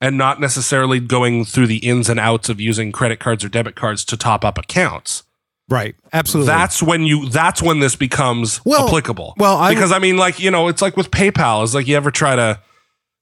[0.00, 3.76] and not necessarily going through the ins and outs of using credit cards or debit
[3.76, 5.22] cards to top up accounts.
[5.68, 5.94] Right.
[6.12, 6.46] Absolutely.
[6.48, 9.34] That's when you that's when this becomes Well- applicable.
[9.36, 11.96] well, I because I mean like, you know, it's like with PayPal, it's like you
[11.96, 12.60] ever try to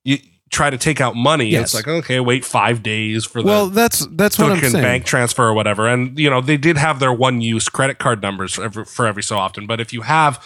[0.05, 0.19] you
[0.51, 1.63] try to take out money, Yes.
[1.67, 4.83] it's like okay, wait five days for the Well, that's that's what I'm saying.
[4.83, 5.87] bank transfer or whatever.
[5.87, 9.07] And you know, they did have their one use credit card numbers for every, for
[9.07, 9.67] every so often.
[9.67, 10.45] But if you have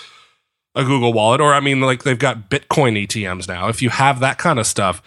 [0.75, 4.21] a Google Wallet, or I mean, like they've got Bitcoin ATMs now, if you have
[4.21, 5.01] that kind of stuff,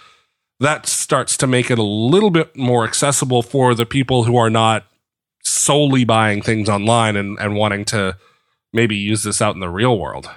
[0.60, 4.50] that starts to make it a little bit more accessible for the people who are
[4.50, 4.86] not
[5.48, 8.18] solely buying things online and, and wanting to
[8.74, 10.30] maybe use this out in the real world.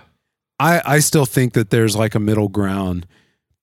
[0.58, 3.06] I, I still think that there's like a middle ground,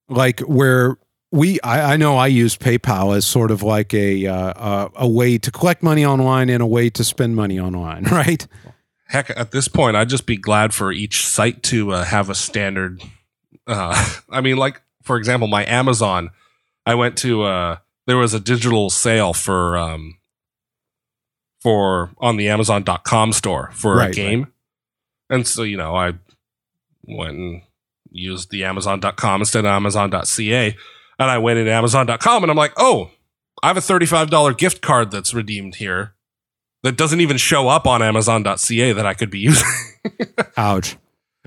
[0.10, 0.98] like where
[1.32, 5.08] we I, I know I use PayPal as sort of like a uh, a, a
[5.08, 8.48] way to collect money online and a way to spend money online, right?
[9.08, 12.36] heck at this point i'd just be glad for each site to uh, have a
[12.36, 13.02] standard
[13.66, 16.30] uh, i mean like for example my amazon
[16.86, 20.18] i went to uh, there was a digital sale for um,
[21.68, 24.48] for on the amazon.com store for Right, a game
[25.30, 26.14] and so you know i
[27.04, 27.62] went and
[28.10, 30.76] used the amazon.com instead of amazon.ca
[31.20, 33.12] and i went into amazon.com and i'm like oh
[33.62, 36.14] i have a $35 gift card that's redeemed here
[36.84, 39.68] that doesn't even show up on Amazon.ca that I could be using.
[40.56, 40.96] Ouch.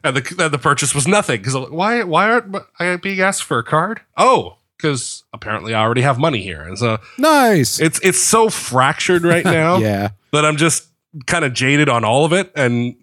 [0.02, 3.58] and the and the purchase was nothing because why why aren't I being asked for
[3.58, 4.00] a card?
[4.16, 7.78] Oh, because apparently I already have money here, and so Nice.
[7.80, 10.10] it's it's so fractured right now yeah.
[10.32, 10.88] that I'm just
[11.26, 12.94] kind of jaded on all of it, and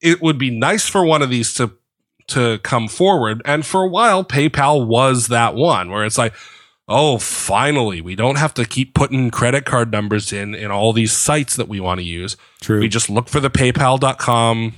[0.00, 1.72] it would be nice for one of these to
[2.28, 3.42] to come forward.
[3.44, 6.34] And for a while, PayPal was that one where it's like.
[6.90, 11.12] Oh, finally, we don't have to keep putting credit card numbers in in all these
[11.12, 12.34] sites that we want to use.
[12.62, 12.80] True.
[12.80, 14.72] We just look for the paypal.com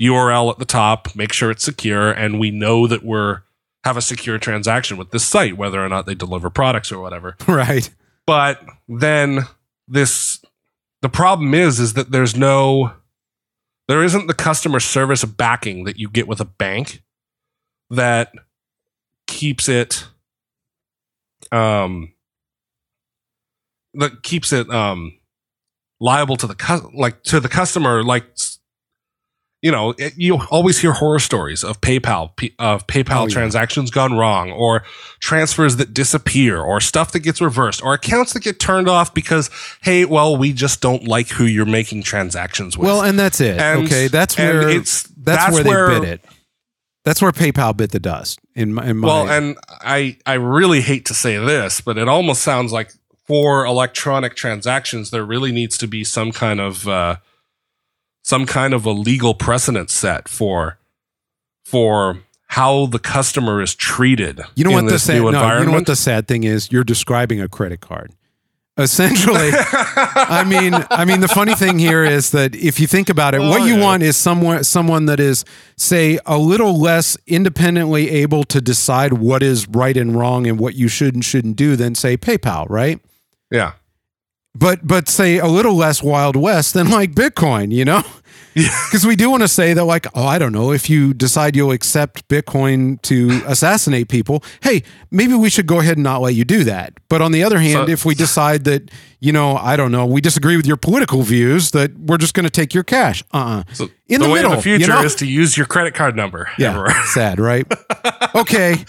[0.00, 3.42] URL at the top, make sure it's secure, and we know that we're
[3.84, 7.36] have a secure transaction with this site, whether or not they deliver products or whatever.
[7.48, 7.88] right.
[8.26, 9.40] But then
[9.86, 10.42] this
[11.02, 12.92] the problem is is that there's no
[13.86, 17.02] there isn't the customer service backing that you get with a bank
[17.90, 18.32] that
[19.26, 20.06] keeps it
[21.52, 22.12] um
[23.94, 25.18] that keeps it um
[26.00, 28.26] liable to the cu- like to the customer like
[29.62, 33.32] you know it, you always hear horror stories of PayPal of PayPal Oh, yeah.
[33.32, 34.84] transactions gone wrong or
[35.20, 39.50] transfers that disappear or stuff that gets reversed or accounts that get turned off because
[39.82, 43.58] hey well we just don't like who you're making transactions with Well, and that's it.
[43.60, 44.08] And- okay.
[44.08, 45.14] That's where it's that's,
[45.46, 46.24] that's where, where- they bit it.
[47.04, 48.38] That's where PayPal bit the dust.
[48.54, 52.06] In my, in my Well, and I I really hate to say this, but it
[52.06, 52.92] almost sounds like
[53.26, 57.16] for electronic transactions, there really needs to be some kind of uh,
[58.28, 60.78] some kind of a legal precedent set for
[61.64, 62.18] for
[62.48, 64.40] how the customer is treated.
[64.54, 66.70] You know in what the sad new no, you know what the sad thing is?
[66.70, 68.12] You're describing a credit card.
[68.76, 73.34] Essentially, I mean, I mean, the funny thing here is that if you think about
[73.34, 73.82] it, what Oh, you yeah.
[73.82, 75.44] want is someone someone that is,
[75.76, 80.74] say, a little less independently able to decide what is right and wrong and what
[80.74, 83.00] you should and shouldn't do than say PayPal, right?
[83.50, 83.72] yeah.
[84.58, 88.02] But but say a little less Wild West than like Bitcoin, you know?
[88.54, 91.54] Because we do want to say that, like, oh, I don't know, if you decide
[91.54, 94.82] you'll accept Bitcoin to assassinate people, hey,
[95.12, 96.94] maybe we should go ahead and not let you do that.
[97.08, 98.90] But on the other hand, So- if we decide that,
[99.20, 102.44] you know, I don't know, we disagree with your political views, that we're just going
[102.44, 103.22] to take your cash.
[103.32, 105.02] Uh uh So In the, the way middle, of the future you know?
[105.04, 106.48] is to use your credit card number.
[106.58, 106.96] Yeah, everywhere.
[107.06, 107.66] sad, right?
[108.34, 108.84] Okay.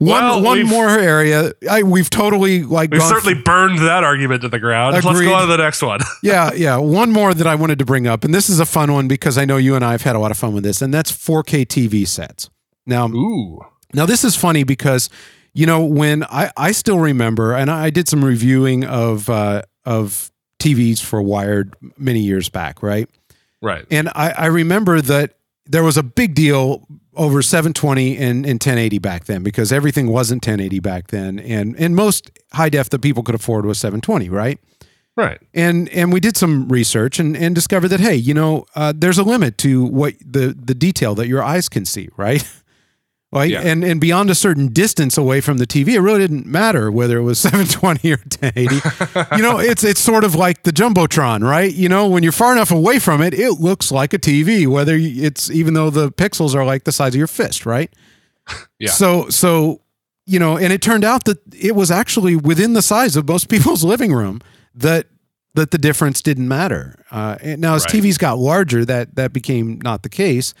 [0.00, 1.52] One, Well, one more area.
[1.68, 4.94] I, we've totally like We've certainly burned that argument to the ground.
[4.94, 5.98] Let's go on to the next one.
[6.22, 6.76] yeah, yeah.
[6.76, 9.36] One more that I wanted to bring up, and this is a fun one because
[9.36, 11.10] I know you and I have had a lot of fun with this, and that's
[11.10, 12.48] 4K TV sets.
[12.86, 13.60] Now, Ooh.
[13.92, 15.10] now this is funny because
[15.52, 20.30] you know when I I still remember, and I did some reviewing of uh, of
[20.60, 23.08] TVs for Wired many years back, right?
[23.60, 23.84] Right.
[23.90, 25.34] And I, I remember that
[25.68, 30.46] there was a big deal over 720 and, and 1080 back then because everything wasn't
[30.46, 34.58] 1080 back then, and and most high def that people could afford was 720, right?
[35.16, 35.40] Right.
[35.52, 39.18] and and we did some research and and discovered that hey you know uh, there's
[39.18, 42.48] a limit to what the the detail that your eyes can see right
[43.30, 43.50] Right?
[43.50, 43.60] Yeah.
[43.60, 47.18] And and beyond a certain distance away from the TV, it really didn't matter whether
[47.18, 49.36] it was 720 or 1080.
[49.36, 51.72] you know, it's it's sort of like the jumbotron, right?
[51.72, 54.96] You know, when you're far enough away from it, it looks like a TV, whether
[54.96, 57.90] it's even though the pixels are like the size of your fist, right?
[58.78, 58.90] Yeah.
[58.90, 59.82] So so
[60.24, 63.48] you know, and it turned out that it was actually within the size of most
[63.50, 64.40] people's living room
[64.74, 65.06] that
[65.54, 67.04] that the difference didn't matter.
[67.10, 68.02] Uh, and now as Right.
[68.02, 70.54] TVs got larger, that that became not the case.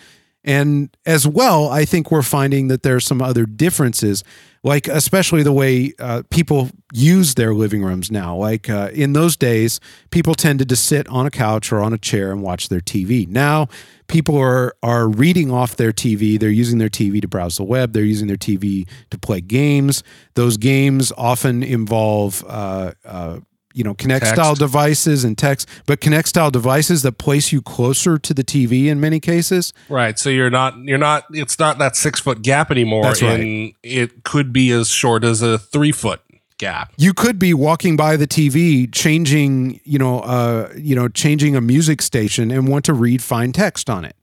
[0.44, 4.22] And as well, I think we're finding that there's some other differences,
[4.62, 8.36] like especially the way uh, people use their living rooms now.
[8.36, 9.80] Like uh, in those days,
[10.10, 13.26] people tended to sit on a couch or on a chair and watch their TV.
[13.28, 13.68] Now,
[14.06, 16.38] people are are reading off their TV.
[16.38, 17.92] They're using their TV to browse the web.
[17.92, 20.02] They're using their TV to play games.
[20.34, 23.40] Those games often involve uh, uh,
[23.78, 24.34] you know Kinect Text.
[24.34, 28.86] style devices and text, but Kinect style devices that place you closer to the TV
[28.86, 29.72] in many cases.
[29.88, 30.18] Right.
[30.18, 33.04] So you're not you're not it's not that six foot gap anymore.
[33.04, 33.38] That's right.
[33.38, 36.20] and it could be as short as a three foot
[36.58, 36.92] gap.
[36.98, 41.60] You could be walking by the TV, changing you know uh, you know changing a
[41.60, 44.16] music station and want to read fine text on it.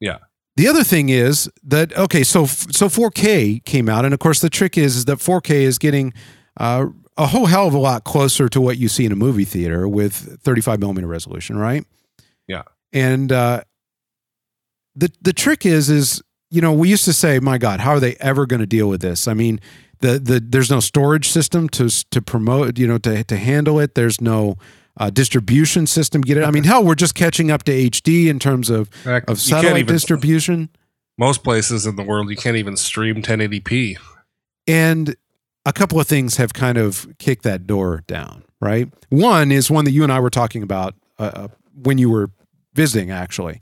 [0.00, 0.18] Yeah.
[0.56, 4.50] The other thing is that okay, so so 4K came out, and of course the
[4.50, 6.14] trick is, is that 4K is getting
[6.58, 6.86] uh,
[7.16, 9.86] a whole hell of a lot closer to what you see in a movie theater
[9.86, 11.84] with 35 millimeter resolution, right?
[12.48, 12.62] Yeah.
[12.92, 13.62] And uh,
[14.94, 18.00] the the trick is is you know we used to say, my God, how are
[18.00, 19.26] they ever going to deal with this?
[19.28, 19.60] I mean,
[20.00, 23.94] the the there's no storage system to to promote, you know, to to handle it.
[23.94, 24.56] There's no
[24.96, 26.44] uh, distribution system get it.
[26.44, 29.94] I mean, hell, we're just catching up to HD in terms of of satellite even-
[29.94, 30.68] distribution.
[31.16, 33.98] Most places in the world you can't even stream 1080p.
[34.66, 35.14] And
[35.66, 38.88] a couple of things have kind of kicked that door down, right?
[39.08, 41.48] One is one that you and I were talking about uh, uh,
[41.82, 42.30] when you were
[42.74, 43.60] visiting, actually.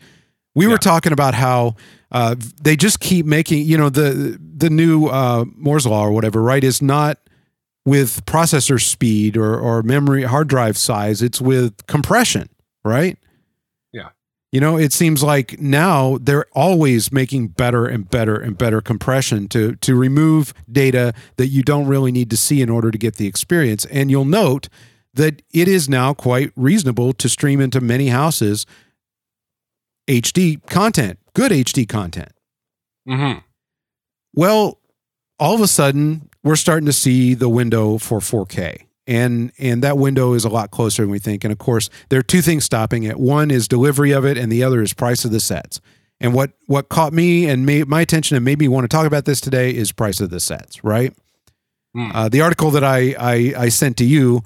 [0.55, 1.77] We were talking about how
[2.11, 6.43] uh, they just keep making, you know, the the new uh, Moore's law or whatever,
[6.43, 6.63] right?
[6.63, 7.19] Is not
[7.87, 11.23] with processor speed or or memory hard drive size.
[11.23, 12.51] It's with compression,
[12.85, 13.17] right?
[14.53, 19.49] You know, it seems like now they're always making better and better and better compression
[19.49, 23.17] to to remove data that you don't really need to see in order to get
[23.17, 23.87] the experience.
[23.87, 24.69] And you'll note
[25.15, 28.67] that it is now quite reasonable to stream into many houses
[30.07, 32.33] HD content, good HD content.
[33.09, 33.39] Mm-hmm.
[34.35, 34.79] Well,
[35.39, 38.87] all of a sudden, we're starting to see the window for 4K.
[39.07, 41.45] And and that window is a lot closer than we think.
[41.45, 43.19] And of course, there are two things stopping it.
[43.19, 45.81] One is delivery of it, and the other is price of the sets.
[46.21, 49.07] And what what caught me and made my attention and made me want to talk
[49.07, 50.85] about this today is price of the sets.
[50.85, 51.13] Right.
[51.95, 52.11] Hmm.
[52.15, 54.45] Uh, the article that I I, I sent to you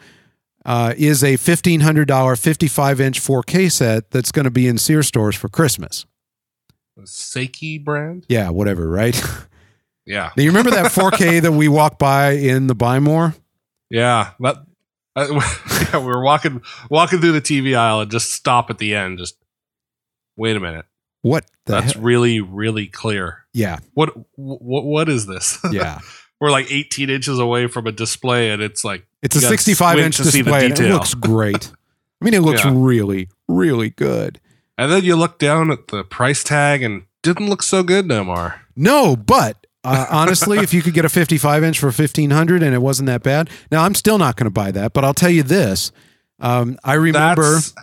[0.64, 4.66] uh, is a fifteen hundred dollar fifty five inch 4K set that's going to be
[4.66, 6.06] in Sears stores for Christmas.
[6.96, 8.24] The Seiki brand.
[8.28, 8.88] Yeah, whatever.
[8.88, 9.22] Right.
[10.06, 10.30] Yeah.
[10.36, 13.34] now you remember that 4K that we walked by in the Buy More?
[13.90, 14.30] Yeah.
[14.40, 14.56] That.
[15.14, 15.26] Uh,
[15.92, 19.18] yeah, we were walking walking through the TV aisle and just stop at the end.
[19.18, 19.36] Just
[20.36, 20.84] wait a minute.
[21.22, 22.02] What the That's hell?
[22.02, 23.46] really really clear.
[23.52, 25.58] Yeah, What what what is this?
[25.72, 26.00] yeah.
[26.40, 30.18] we're like 18 inches away from a display, and it's like It's a 65 inch
[30.18, 30.66] to see the display.
[30.66, 31.72] and It looks great.
[32.20, 32.72] I mean, it looks Yeah.
[32.74, 34.38] really, really good.
[34.78, 38.22] And then you look down at the price tag and didn't look so good no
[38.22, 38.60] more.
[38.76, 42.78] No, but uh, honestly, if you could get a 55 inch for 1500 and it
[42.78, 44.92] wasn't that bad, now I'm still not going to buy that.
[44.92, 45.92] But I'll tell you this:
[46.40, 47.54] um, I remember.
[47.54, 47.74] That's,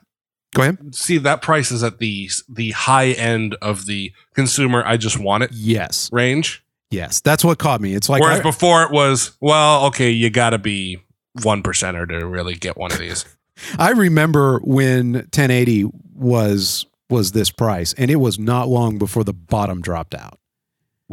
[0.54, 0.94] go ahead.
[0.96, 4.84] see, that price is at the the high end of the consumer.
[4.86, 6.64] I just want it Yes, range.
[6.92, 7.94] yes, that's what caught me.
[7.96, 11.00] It's like Whereas I- before it was, well, okay, you got to be
[11.42, 13.26] one percenter to really get one of these.
[13.80, 19.34] I remember when 1080 was was this price, and it was not long before the
[19.34, 20.40] bottom dropped out.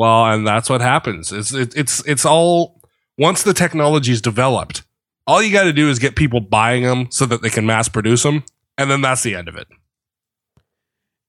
[0.00, 1.30] Well, and that's what happens.
[1.30, 2.80] It's it, it's it's all
[3.18, 4.82] once the technology is developed.
[5.26, 7.88] All you got to do is get people buying them so that they can mass
[7.88, 8.44] produce them,
[8.78, 9.68] and then that's the end of it.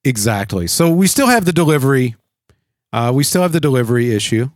[0.03, 0.67] Exactly.
[0.67, 2.15] So we still have the delivery.
[2.93, 4.49] Uh, we still have the delivery issue,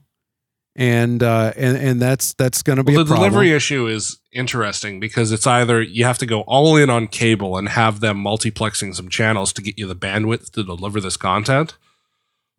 [0.76, 3.30] and uh, and and that's that's going to be Well, the problem.
[3.30, 7.58] delivery issue is interesting because it's either you have to go all in on cable
[7.58, 11.78] and have them multiplexing some channels to get you the bandwidth to deliver this content,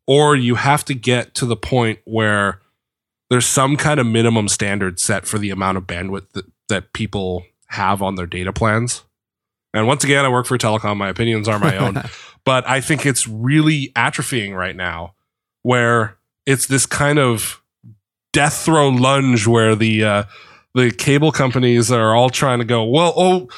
[0.06, 2.60] or you have to get to the point where
[3.30, 7.44] there's some kind of minimum standard set for the amount of bandwidth that, that people
[7.68, 9.02] have on their data plans.
[9.74, 10.96] And once again, I work for telecom.
[10.96, 12.02] My opinions are my own
[12.46, 15.14] but I think it's really atrophying right now,
[15.62, 17.60] where it's this kind of
[18.32, 20.22] death throw lunge where the uh,
[20.74, 23.48] the cable companies are all trying to go, well, oh,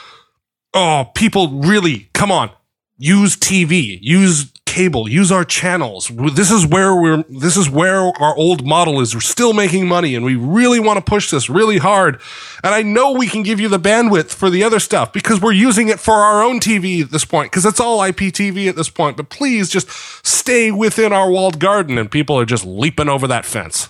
[0.75, 2.51] oh, people really come on,
[2.99, 6.11] use TV, use cable, use our channels.
[6.35, 7.25] This is where we're.
[7.29, 9.15] This is where our old model is.
[9.15, 12.21] We're still making money, and we really want to push this really hard.
[12.63, 15.53] And I know we can give you the bandwidth for the other stuff because we're
[15.53, 18.91] using it for our own TV at this point because it's all IPTV at this
[18.91, 19.17] point.
[19.17, 19.89] But please just
[20.27, 23.89] stay within our walled garden, and people are just leaping over that fence.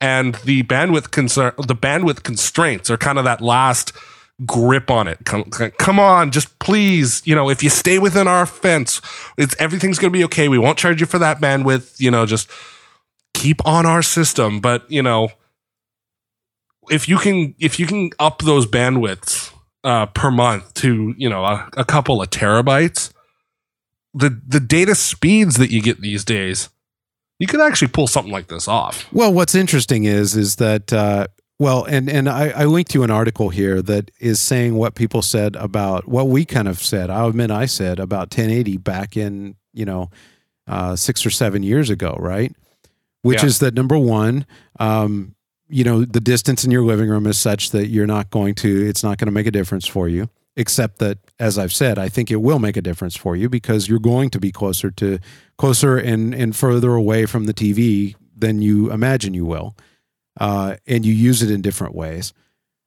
[0.00, 3.92] And the bandwidth concern, the bandwidth constraints are kind of that last
[4.46, 5.18] grip on it.
[5.24, 9.00] Come, come on, just please, you know, if you stay within our fence,
[9.36, 10.48] it's everything's going to be okay.
[10.48, 12.00] We won't charge you for that bandwidth.
[12.00, 12.50] You know, just
[13.34, 14.60] keep on our system.
[14.60, 15.30] But you know,
[16.90, 19.52] if you can, if you can up those bandwidths
[19.84, 23.12] uh, per month to you know a, a couple of terabytes,
[24.14, 26.68] the the data speeds that you get these days,
[27.38, 29.06] you could actually pull something like this off.
[29.12, 31.28] Well, what's interesting is is that uh,
[31.62, 35.22] well, and and I, I linked you an article here that is saying what people
[35.22, 37.08] said about what we kind of said.
[37.10, 40.10] I'll admit I said about 1080 back in you know
[40.66, 42.52] uh, six or seven years ago, right?
[43.22, 43.46] Which Yeah.
[43.50, 44.44] is that number one,
[44.80, 45.34] um,
[45.68, 48.88] you know, the distance in your living room is such that you're not going to,
[48.88, 50.28] it's not going to make a difference for you.
[50.56, 53.88] Except that, as I've said, I think it will make a difference for you because
[53.88, 55.18] you're going to be closer to
[55.56, 59.74] closer and and further away from the TV than you imagine you will,
[60.40, 62.32] uh, and you use it in different ways.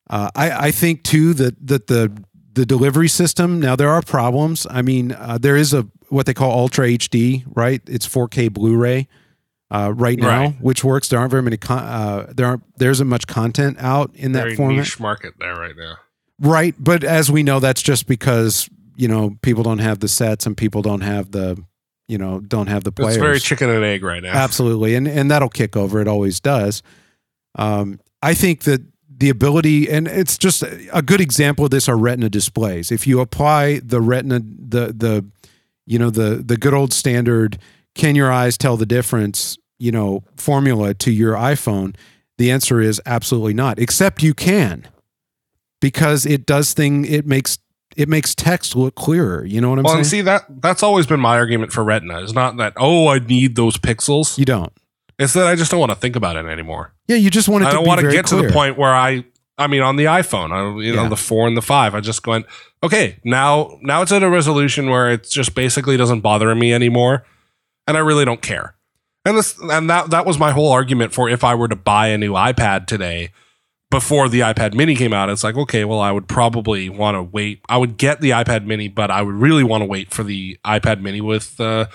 [0.10, 2.12] Uh, I I think too that that the
[2.54, 4.66] the delivery system now there are problems.
[4.70, 7.82] I mean, uh, there is a what they call Ultra HD, right?
[7.88, 9.08] It's 4K Blu-ray
[9.72, 10.62] uh, right now, Right.
[10.62, 11.08] which works.
[11.10, 11.58] There aren't very many.
[11.58, 12.64] Con- uh, there aren't.
[12.78, 14.78] There isn't much content out in that Very format.
[14.78, 15.96] niche market there right now.
[16.40, 20.46] Right, but as we know, that's just because you know people don't have the sets
[20.46, 21.58] and people don't have the
[22.08, 23.16] you know don't have the players.
[23.16, 24.34] It's very chicken and egg right now.
[24.34, 26.00] Absolutely, and and that'll kick over.
[26.00, 26.84] It always does.
[27.56, 28.82] Um, I think that
[29.18, 32.92] the ability, and it's just a good example of this, are Retina displays.
[32.92, 35.26] If you apply the Retina, the the
[35.86, 37.58] you know the the good old standard,
[37.94, 39.58] can your eyes tell the difference?
[39.78, 41.96] You know, formula to your iPhone.
[42.38, 43.80] The answer is absolutely not.
[43.80, 44.88] Except you can,
[45.80, 47.06] because it does thing.
[47.06, 47.58] It makes
[47.96, 49.46] it makes text look clearer.
[49.46, 50.00] You know what I'm well, saying?
[50.00, 52.22] and see that that's always been my argument for Retina.
[52.22, 54.38] It's not that oh I need those pixels.
[54.38, 54.74] you don't.
[55.18, 56.94] It's that I just don't want to think about it anymore.
[57.08, 58.94] Yeah, you just want it I to don't want to get to the point where
[58.94, 59.26] I
[59.58, 62.24] I mean on the iPhone, I, you know the four and the five, I just
[62.24, 62.46] going
[62.84, 67.26] okay now now it's at a resolution where it just basically doesn't bother me anymore,
[67.88, 68.76] and I really don't care.
[69.26, 72.08] And this and that that was my whole argument for if I were to buy
[72.08, 73.32] a new iPad today
[73.90, 77.24] before the iPad mini came out, it's like, okay, well, I would probably want to
[77.24, 77.62] wait.
[77.70, 80.60] I would get the iPad mini, but I would really want to wait for the
[80.66, 81.86] iPad mini with uh,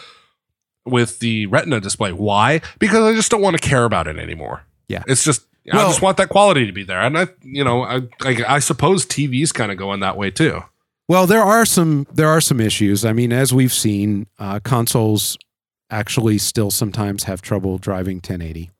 [0.87, 2.13] with the Retina display.
[2.13, 2.61] Why?
[2.79, 4.65] Because I just don't want to care about it anymore.
[4.89, 5.03] Yeah.
[5.07, 7.01] It's just I just want that quality to be there.
[7.01, 10.31] And I you know, I I, I suppose TVs kind of go in that way
[10.31, 10.63] too.
[11.09, 13.05] Well, there are some there are some issues.
[13.05, 15.37] I mean, as we've seen, uh, consoles
[15.91, 18.71] actually still sometimes have trouble driving 1080.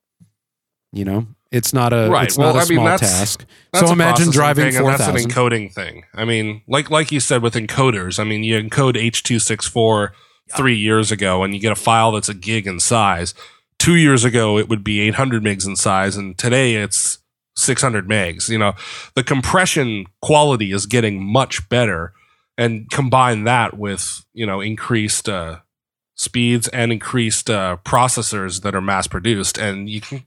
[0.93, 2.27] You know, it's not a Right.
[2.27, 3.45] it's Well, not a I mean, small that's- task.
[3.73, 6.05] That's so imagine driving thing, and that's an encoding thing.
[6.15, 9.67] I mean, like like you said with encoders, I mean, you encode H two six
[9.69, 10.13] four
[10.57, 13.35] three years ago, and you get a file that's a gig in size.
[13.79, 17.19] Two years ago, it would be eight hundred megs in size, and today it's
[17.57, 18.49] six hundred megs.
[18.49, 18.75] You know,
[19.15, 22.13] the compression quality is getting much better,
[22.59, 25.61] and combine that with you know increased uh,
[26.15, 30.25] speeds and increased uh, processors that are mass produced, and you can.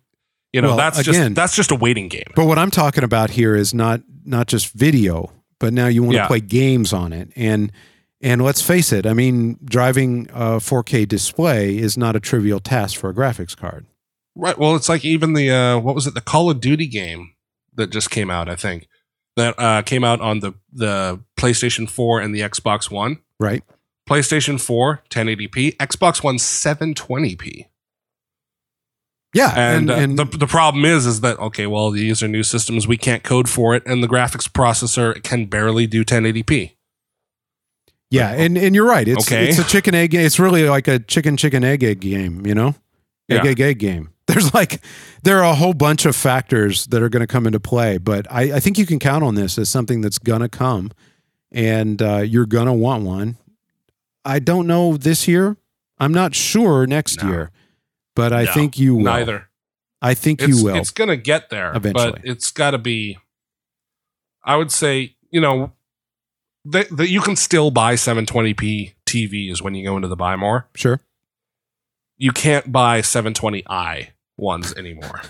[0.51, 2.31] You know Well, that's again- just that's just a waiting game.
[2.35, 6.13] But what I'm talking about here is not not just video, but now you want
[6.13, 6.27] to Yeah.
[6.27, 7.31] play games on it.
[7.35, 7.71] And
[8.23, 12.97] and let's face it, I mean, driving a 4K display is not a trivial task
[12.97, 13.85] for a graphics card.
[14.33, 14.57] Right.
[14.57, 16.13] Well, it's like even the uh, what was it?
[16.13, 17.33] The Call of Duty game
[17.75, 18.49] that just came out.
[18.49, 18.87] I think
[19.35, 23.19] that uh, came out on the the PlayStation 4 and the Xbox One.
[23.39, 23.63] Right?
[24.09, 27.67] PlayStation 4 1080p, Xbox One 720p.
[29.33, 29.53] Yeah.
[29.55, 32.43] And, And, and, uh, the the problem is is that okay, well these are new
[32.43, 36.75] systems, we can't code for it, and the graphics processor can barely do 1080p.
[38.13, 39.07] Yeah, and, and you're right.
[39.07, 39.49] It's Okay.
[39.49, 40.13] it's a chicken egg.
[40.13, 42.45] It's really like a chicken chicken egg egg game.
[42.45, 42.69] You know,
[43.29, 43.49] egg Yeah.
[43.49, 44.09] egg egg game.
[44.27, 44.81] There's like
[45.23, 48.25] there are a whole bunch of factors that are going to come into play, but
[48.31, 50.91] I, I think you can count on this as something that's gonna come,
[51.51, 53.37] and uh, you're gonna want one.
[54.23, 55.57] I don't know this year.
[55.99, 57.29] I'm not sure next No.
[57.29, 57.51] year,
[58.15, 59.03] but I No, think you will.
[59.03, 59.49] Neither.
[60.01, 60.75] I think it's, you will.
[60.75, 62.11] It's gonna get there Eventually.
[62.13, 63.17] but it's got to be.
[64.43, 65.71] I would say you know
[66.65, 70.67] that that you can still buy 720p TVs when you go into the buy more.
[70.75, 70.99] Sure.
[72.17, 75.21] You can't buy 720i ones anymore,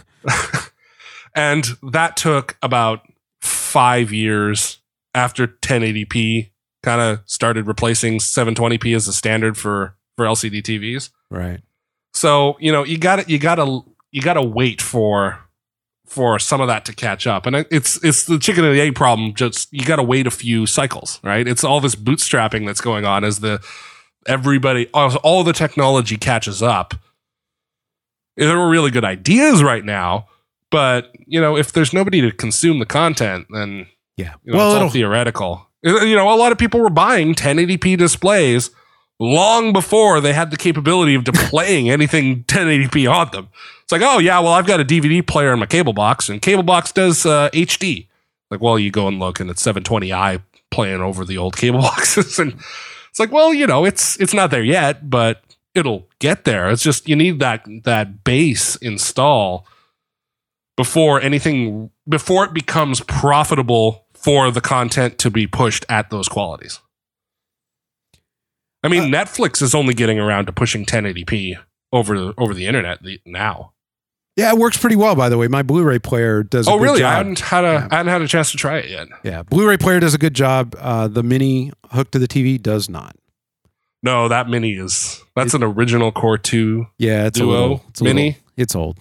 [1.36, 3.08] and that took about
[3.42, 4.80] five years
[5.16, 6.50] after 1080p
[6.84, 11.10] kind of started replacing 720p as the standard for for LCD TVs.
[11.32, 11.62] Right.
[12.14, 15.40] So you know you got to you got to you got to wait for
[16.06, 18.96] for some of that to catch up, and it's it's the chicken and the egg
[18.96, 19.34] problem.
[19.34, 21.48] Just you got to wait a few cycles, right?
[21.48, 23.64] It's all this bootstrapping that's going on as the
[24.28, 26.94] everybody all all the technology catches up.
[28.38, 30.28] There are really good ideas right now,
[30.72, 33.88] but you know if there's nobody to consume the content, then
[34.18, 34.34] Yeah.
[34.44, 35.68] You know, well, it's all theoretical.
[35.86, 38.70] Uh, you know, a lot of people were buying 1080p displays
[39.20, 43.50] long before they had the capability of displaying anything 1080p on them.
[43.94, 46.64] Like, oh yeah, well I've got a DVD player in my cable box, and cable
[46.64, 48.08] box does uh, HD.
[48.50, 50.42] Like, well, you go and look, and it's 720i
[50.72, 52.54] playing over the old cable boxes, and
[53.10, 55.44] it's like, well, you know, it's it's not there yet, but
[55.76, 56.72] it'll get there.
[56.72, 59.68] It's just you need that that base install
[60.76, 66.80] before anything before it becomes profitable for the content to be pushed at those qualities.
[68.82, 71.58] I mean, Netflix is only getting around to pushing 1080p
[71.92, 73.73] over over the internet the, now.
[74.36, 75.16] Yeah, it works pretty well.
[75.16, 76.68] By the way, my Blu-ray player does.
[76.68, 77.04] a Oh, good really?
[77.04, 77.18] I job.
[77.18, 77.88] haven't had a Yeah.
[77.92, 79.08] I hadn't had a chance to try it yet.
[79.24, 80.76] Yeah, Blu-ray player does a good job.
[80.80, 83.16] Uh, the mini hooked to the TV does not.
[84.02, 86.88] No, that mini is that's an original Core 2.
[86.98, 88.24] Yeah, it's a Duo little it's a mini?
[88.26, 89.00] little- it's old.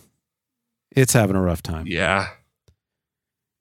[0.94, 1.86] It's having a rough time.
[1.88, 2.28] Yeah.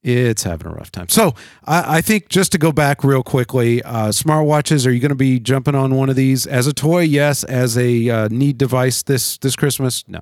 [0.04, 1.10] It's having a rough time.
[1.10, 4.88] So I, I think just to go back real quickly, uh, smartwatches.
[4.88, 7.02] Are you going to be jumping on one of these as a toy?
[7.02, 7.44] Yes.
[7.44, 10.04] As a uh, need device this this Christmas?
[10.08, 10.22] No.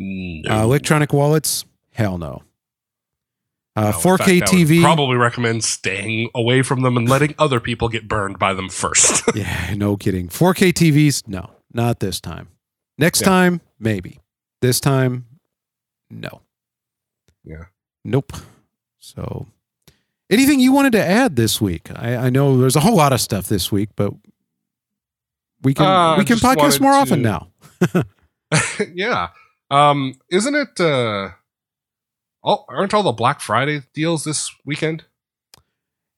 [0.00, 0.50] No.
[0.60, 1.64] Uh, electronic wallets?
[1.92, 2.42] Hell no.
[3.74, 4.80] Uh, No, 4K fact, TV?
[4.80, 9.22] Probably recommend staying away from them and letting other people get burned by them first.
[9.34, 10.28] yeah, no kidding.
[10.28, 11.26] 4K TVs?
[11.28, 12.48] No, not this time.
[12.96, 13.26] Next Yeah.
[13.28, 14.20] time, maybe.
[14.60, 15.26] This time,
[16.10, 16.42] no.
[17.44, 17.64] Yeah.
[18.04, 18.32] Nope.
[18.98, 19.46] So,
[20.30, 21.88] anything you wanted to add this week?
[21.94, 24.12] I, I know there's a whole lot of stuff this week, but
[25.62, 27.48] we can Uh, we can podcast more to- often now.
[28.94, 29.28] yeah.
[29.70, 31.30] Um, isn't it uh
[32.42, 35.04] all, aren't all the Black Friday deals this weekend?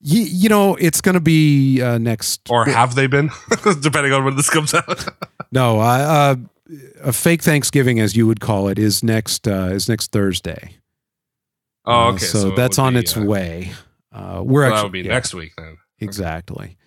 [0.03, 2.49] You, you know, it's going to be uh, next.
[2.49, 3.29] Or have they been?
[3.81, 5.05] Depending on when this comes out.
[5.51, 6.35] no, uh,
[7.03, 10.77] a fake Thanksgiving, as you would call it, is next uh, is next Thursday.
[11.85, 12.25] oh, Uh, okay.
[12.25, 13.71] so, it that's would on be, its uh, way.
[14.11, 15.77] Uh, we're well, actually that would be yeah, next week then.
[15.99, 16.77] exactly.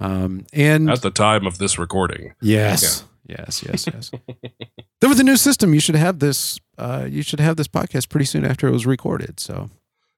[0.00, 2.34] Um, and At the time of this recording.
[2.40, 4.10] yes, yes, yes, yes.
[5.00, 6.58] then with the new system, you should have this.
[6.78, 9.40] Uh, you should have this podcast pretty soon after it was recorded.
[9.40, 9.70] So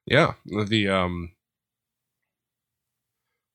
[0.05, 0.33] Yeah.
[0.45, 1.31] The um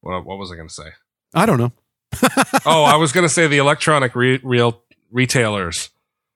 [0.00, 0.90] what, what was I going to say?
[1.34, 1.72] I don't know.
[2.66, 5.90] oh, I was going to say the electronic re- real retailers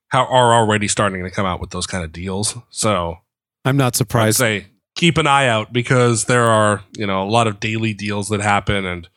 [0.08, 2.56] how are already starting to come out with those kind of deals.
[2.70, 3.18] So
[3.64, 4.38] I'm not I'd surprised.
[4.38, 8.28] say keep an eye out because there are you know a lot of daily deals
[8.30, 9.08] that happen, and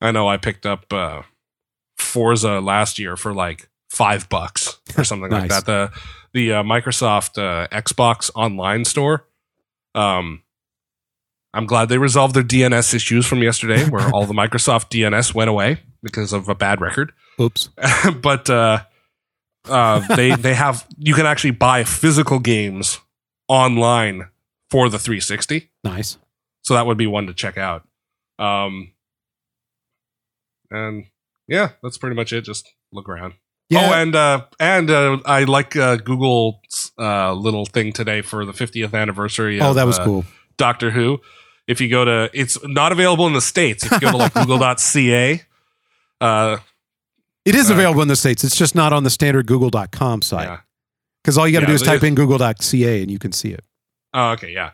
[0.00, 1.22] I know I picked up uh,
[1.98, 5.66] Forza last year for like five bucks or something like that.
[5.66, 5.90] The
[6.32, 9.26] the uh, Microsoft uh, Xbox Online store.
[9.94, 10.42] Um,
[11.54, 15.48] I'm glad they resolved their DNS issues from yesterday, where all the Microsoft DNS went
[15.48, 17.12] away because of a bad record.
[17.40, 17.68] Oops.
[18.20, 18.82] but uh,
[19.68, 22.98] uh, they they have you can actually buy physical games
[23.48, 24.28] online
[24.70, 26.18] for the 360, Nice.
[26.62, 27.86] so that would be one to check out.
[28.38, 28.92] Um,
[30.70, 31.04] and
[31.48, 32.42] yeah, that's pretty much it.
[32.42, 33.34] Just look around.
[33.70, 33.88] Yeah.
[33.90, 38.52] Oh, and uh, and uh, I like uh, Google's uh, little thing today for the
[38.52, 39.60] 50th anniversary.
[39.60, 40.24] oh, of, that was uh, cool.
[40.56, 41.20] Doctor Who.
[41.66, 43.86] If you go to, it's not available in the states.
[43.86, 45.40] If you go to like Google.ca,
[46.20, 46.58] uh,
[47.46, 48.44] It is uh, available in the states.
[48.44, 50.46] It's just not on the standard Google.com site.
[50.46, 50.58] yeah.
[51.22, 53.50] Because all you got to Yeah, do is type in Google.ca and you can see
[53.52, 53.64] it.
[54.12, 54.72] Oh, okay, yeah,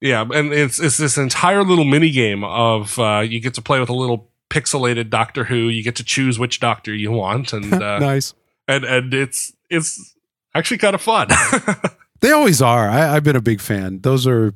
[0.00, 3.80] yeah, and it's it's this entire little mini game of uh, you get to play
[3.80, 5.56] with a little pixelated Doctor Who.
[5.68, 8.34] You get to choose which Doctor you want, and uh, nice.
[8.68, 10.14] and and it's it's
[10.54, 11.28] actually kind of fun.
[12.22, 12.88] They always are.
[12.88, 13.98] I, I've been a big fan.
[14.02, 14.54] Those are,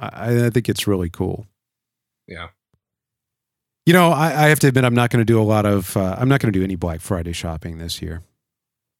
[0.00, 1.46] I, I think it's really cool.
[2.26, 2.48] Yeah.
[3.86, 5.96] You know, I, I have to admit, I'm not going to do a lot of,
[5.96, 8.22] uh, I'm not going to do any Black Friday shopping this year.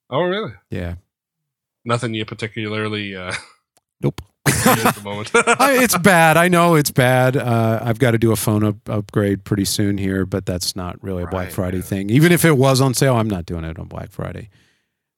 [0.08, 0.52] oh, really?
[0.70, 0.94] Yeah.
[1.84, 3.32] Nothing you particularly uh,
[4.00, 4.22] Nope.
[4.50, 5.30] See at the moment.
[5.34, 6.36] I, it's bad.
[6.36, 7.36] I know it's bad.
[7.36, 11.02] Uh, I've got to do a phone up, upgrade pretty soon here, but that's not
[11.02, 11.82] really a Black Right, Friday yeah.
[11.84, 12.10] thing.
[12.10, 14.50] Even if it was on sale, I'm not doing it on Black Friday.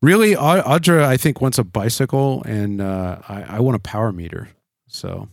[0.00, 4.10] Really, Au- Audra, I think, wants a bicycle, and uh, I, I want a power
[4.12, 4.48] meter.
[4.88, 5.28] So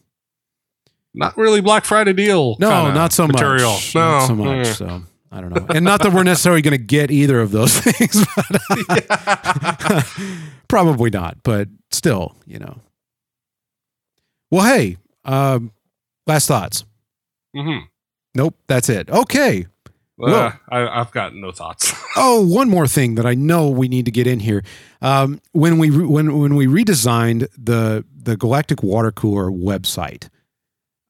[1.13, 2.55] not really Black Friday deal.
[2.59, 3.71] no, not so material.
[3.71, 3.95] much.
[3.95, 4.67] No, not so much.
[4.67, 4.75] mm.
[4.75, 7.77] So I don't know, and not that we're necessarily going to get either of those
[7.79, 8.25] things.
[8.87, 10.05] But
[10.67, 12.79] probably not, but still, you know.
[14.51, 15.71] Well, hey, um,
[16.27, 16.85] last thoughts.
[17.55, 17.83] Mhm.
[18.35, 19.09] Nope, that's it.
[19.09, 19.65] Okay.
[20.21, 21.93] Uh, I, I've got no thoughts.
[22.21, 24.63] Oh, one more thing that I know we need to get in here.
[25.01, 30.27] Um, when we re- when when we redesigned the the Galactic Water Cooler website,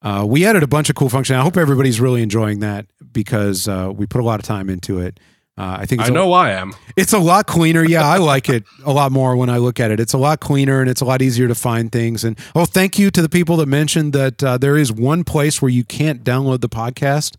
[0.03, 1.37] uh, we added a bunch of cool functions.
[1.37, 4.99] I hope everybody's really enjoying that because uh, we put a lot of time into
[4.99, 5.19] it.
[5.59, 6.73] Uh, I think I a- know I am.
[6.95, 7.83] it's a lot cleaner.
[7.83, 9.99] Yeah, I like it a lot more when I look at it.
[9.99, 12.23] It's a lot cleaner and it's a lot easier to find things.
[12.23, 15.61] And oh, thank you to the people that mentioned that uh, there is one place
[15.61, 17.35] where you can't download the podcast,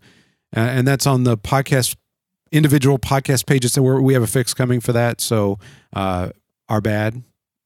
[0.55, 1.95] uh, and that's on the podcast
[2.51, 3.73] individual podcast pages.
[3.73, 5.19] So we're, we have a fix coming for that.
[5.19, 5.57] So
[5.93, 6.29] uh,
[6.69, 7.23] our bad.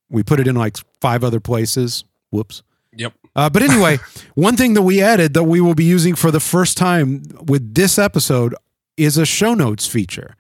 [0.10, 2.06] We put it in like five other places.
[2.30, 2.64] Whoops.
[2.96, 3.14] Yep.
[3.36, 3.98] Uh, but anyway,
[4.36, 7.74] one thing that we added that we will be using for the first time with
[7.76, 8.56] this episode
[8.96, 10.36] is a show notes feature.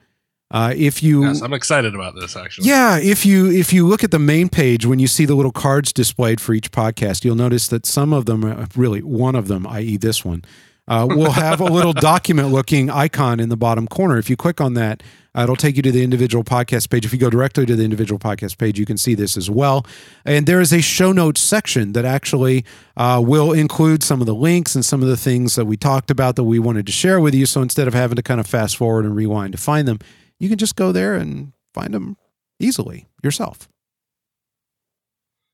[0.51, 2.67] Uh, if you Yes, I'm excited about this actually.
[2.67, 5.51] yeah, if you if you look at the main page when you see the little
[5.51, 9.47] cards displayed for each podcast, you'll notice that some of them, uh, really one of
[9.47, 10.43] them, i.e., this one,
[10.87, 11.93] uh, will have a little
[12.29, 14.19] document-looking icon in the bottom corner.
[14.19, 15.01] If you click on that,
[15.35, 17.05] uh, it'll take you to the individual podcast page.
[17.05, 19.83] If you go directly to the individual podcast page, you can see this as well.
[20.25, 22.63] And there is a show notes section that actually
[22.95, 26.11] uh, will include some of the links and some of the things that we talked
[26.11, 27.47] about that we wanted to share with you.
[27.47, 29.97] So instead of having to kind of fast forward and rewind to find them,
[30.39, 32.17] you can just go there and find them
[32.59, 33.67] easily yourself.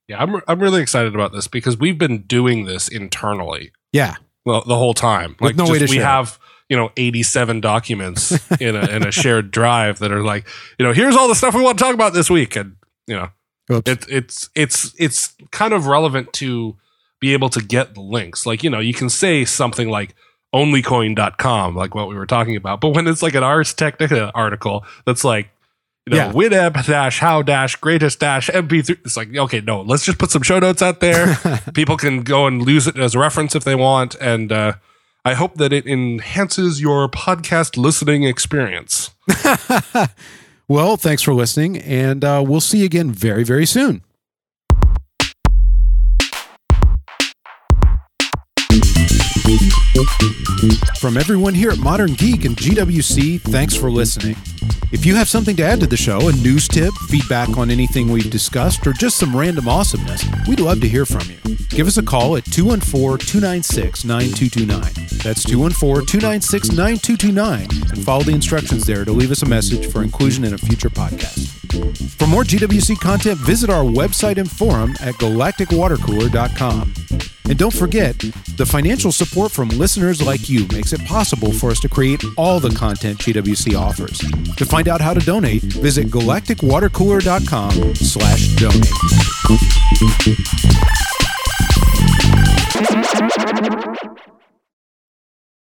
[0.07, 4.15] Yeah, I'm I'm really excited about this because we've been doing this internally Yeah.
[4.43, 5.35] Well, the whole time.
[5.39, 9.11] With no way to we share have you know 87 documents in a in a
[9.11, 10.47] shared drive that are like
[10.79, 12.77] you know here's all the stuff we want to talk about this week and
[13.07, 13.29] you know
[13.69, 16.77] it, it's it's it's kind of relevant to
[17.19, 20.15] be able to get the links like you know you can say something like
[20.53, 24.85] onlycoin.com like what we were talking about but when it's like an ars technica article
[25.05, 25.49] that's like
[26.05, 26.31] you know Yeah.
[26.33, 30.41] winamp dash how dash greatest dash mp3 it's like okay no let's just put some
[30.41, 31.37] show notes out there
[31.73, 34.73] people can go and lose it as a reference if they want and uh
[35.23, 39.11] I hope that it enhances your podcast listening experience.
[40.67, 44.01] well, thanks for listening, and uh, we'll see you again very, very soon.
[50.99, 54.37] From everyone here at Modern Geek and GWC, thanks for listening.
[54.93, 58.09] If you have something to add to the show, a news tip, feedback on anything
[58.09, 61.57] we've discussed, or just some random awesomeness, we'd love to hear from you.
[61.69, 65.07] Give us a call at 214 296 9229.
[65.23, 70.03] That's 214 296 9229, and follow the instructions there to leave us a message for
[70.03, 71.49] inclusion in a future podcast.
[72.17, 76.93] For more GWC content, visit our website and forum at galacticwatercooler.com.
[77.51, 78.17] And don't forget,
[78.55, 82.61] the financial support from listeners like you makes it possible for us to create all
[82.61, 84.19] the content GWC offers.
[84.55, 88.87] To find out how to donate, visit galacticwatercooler.com slash donate.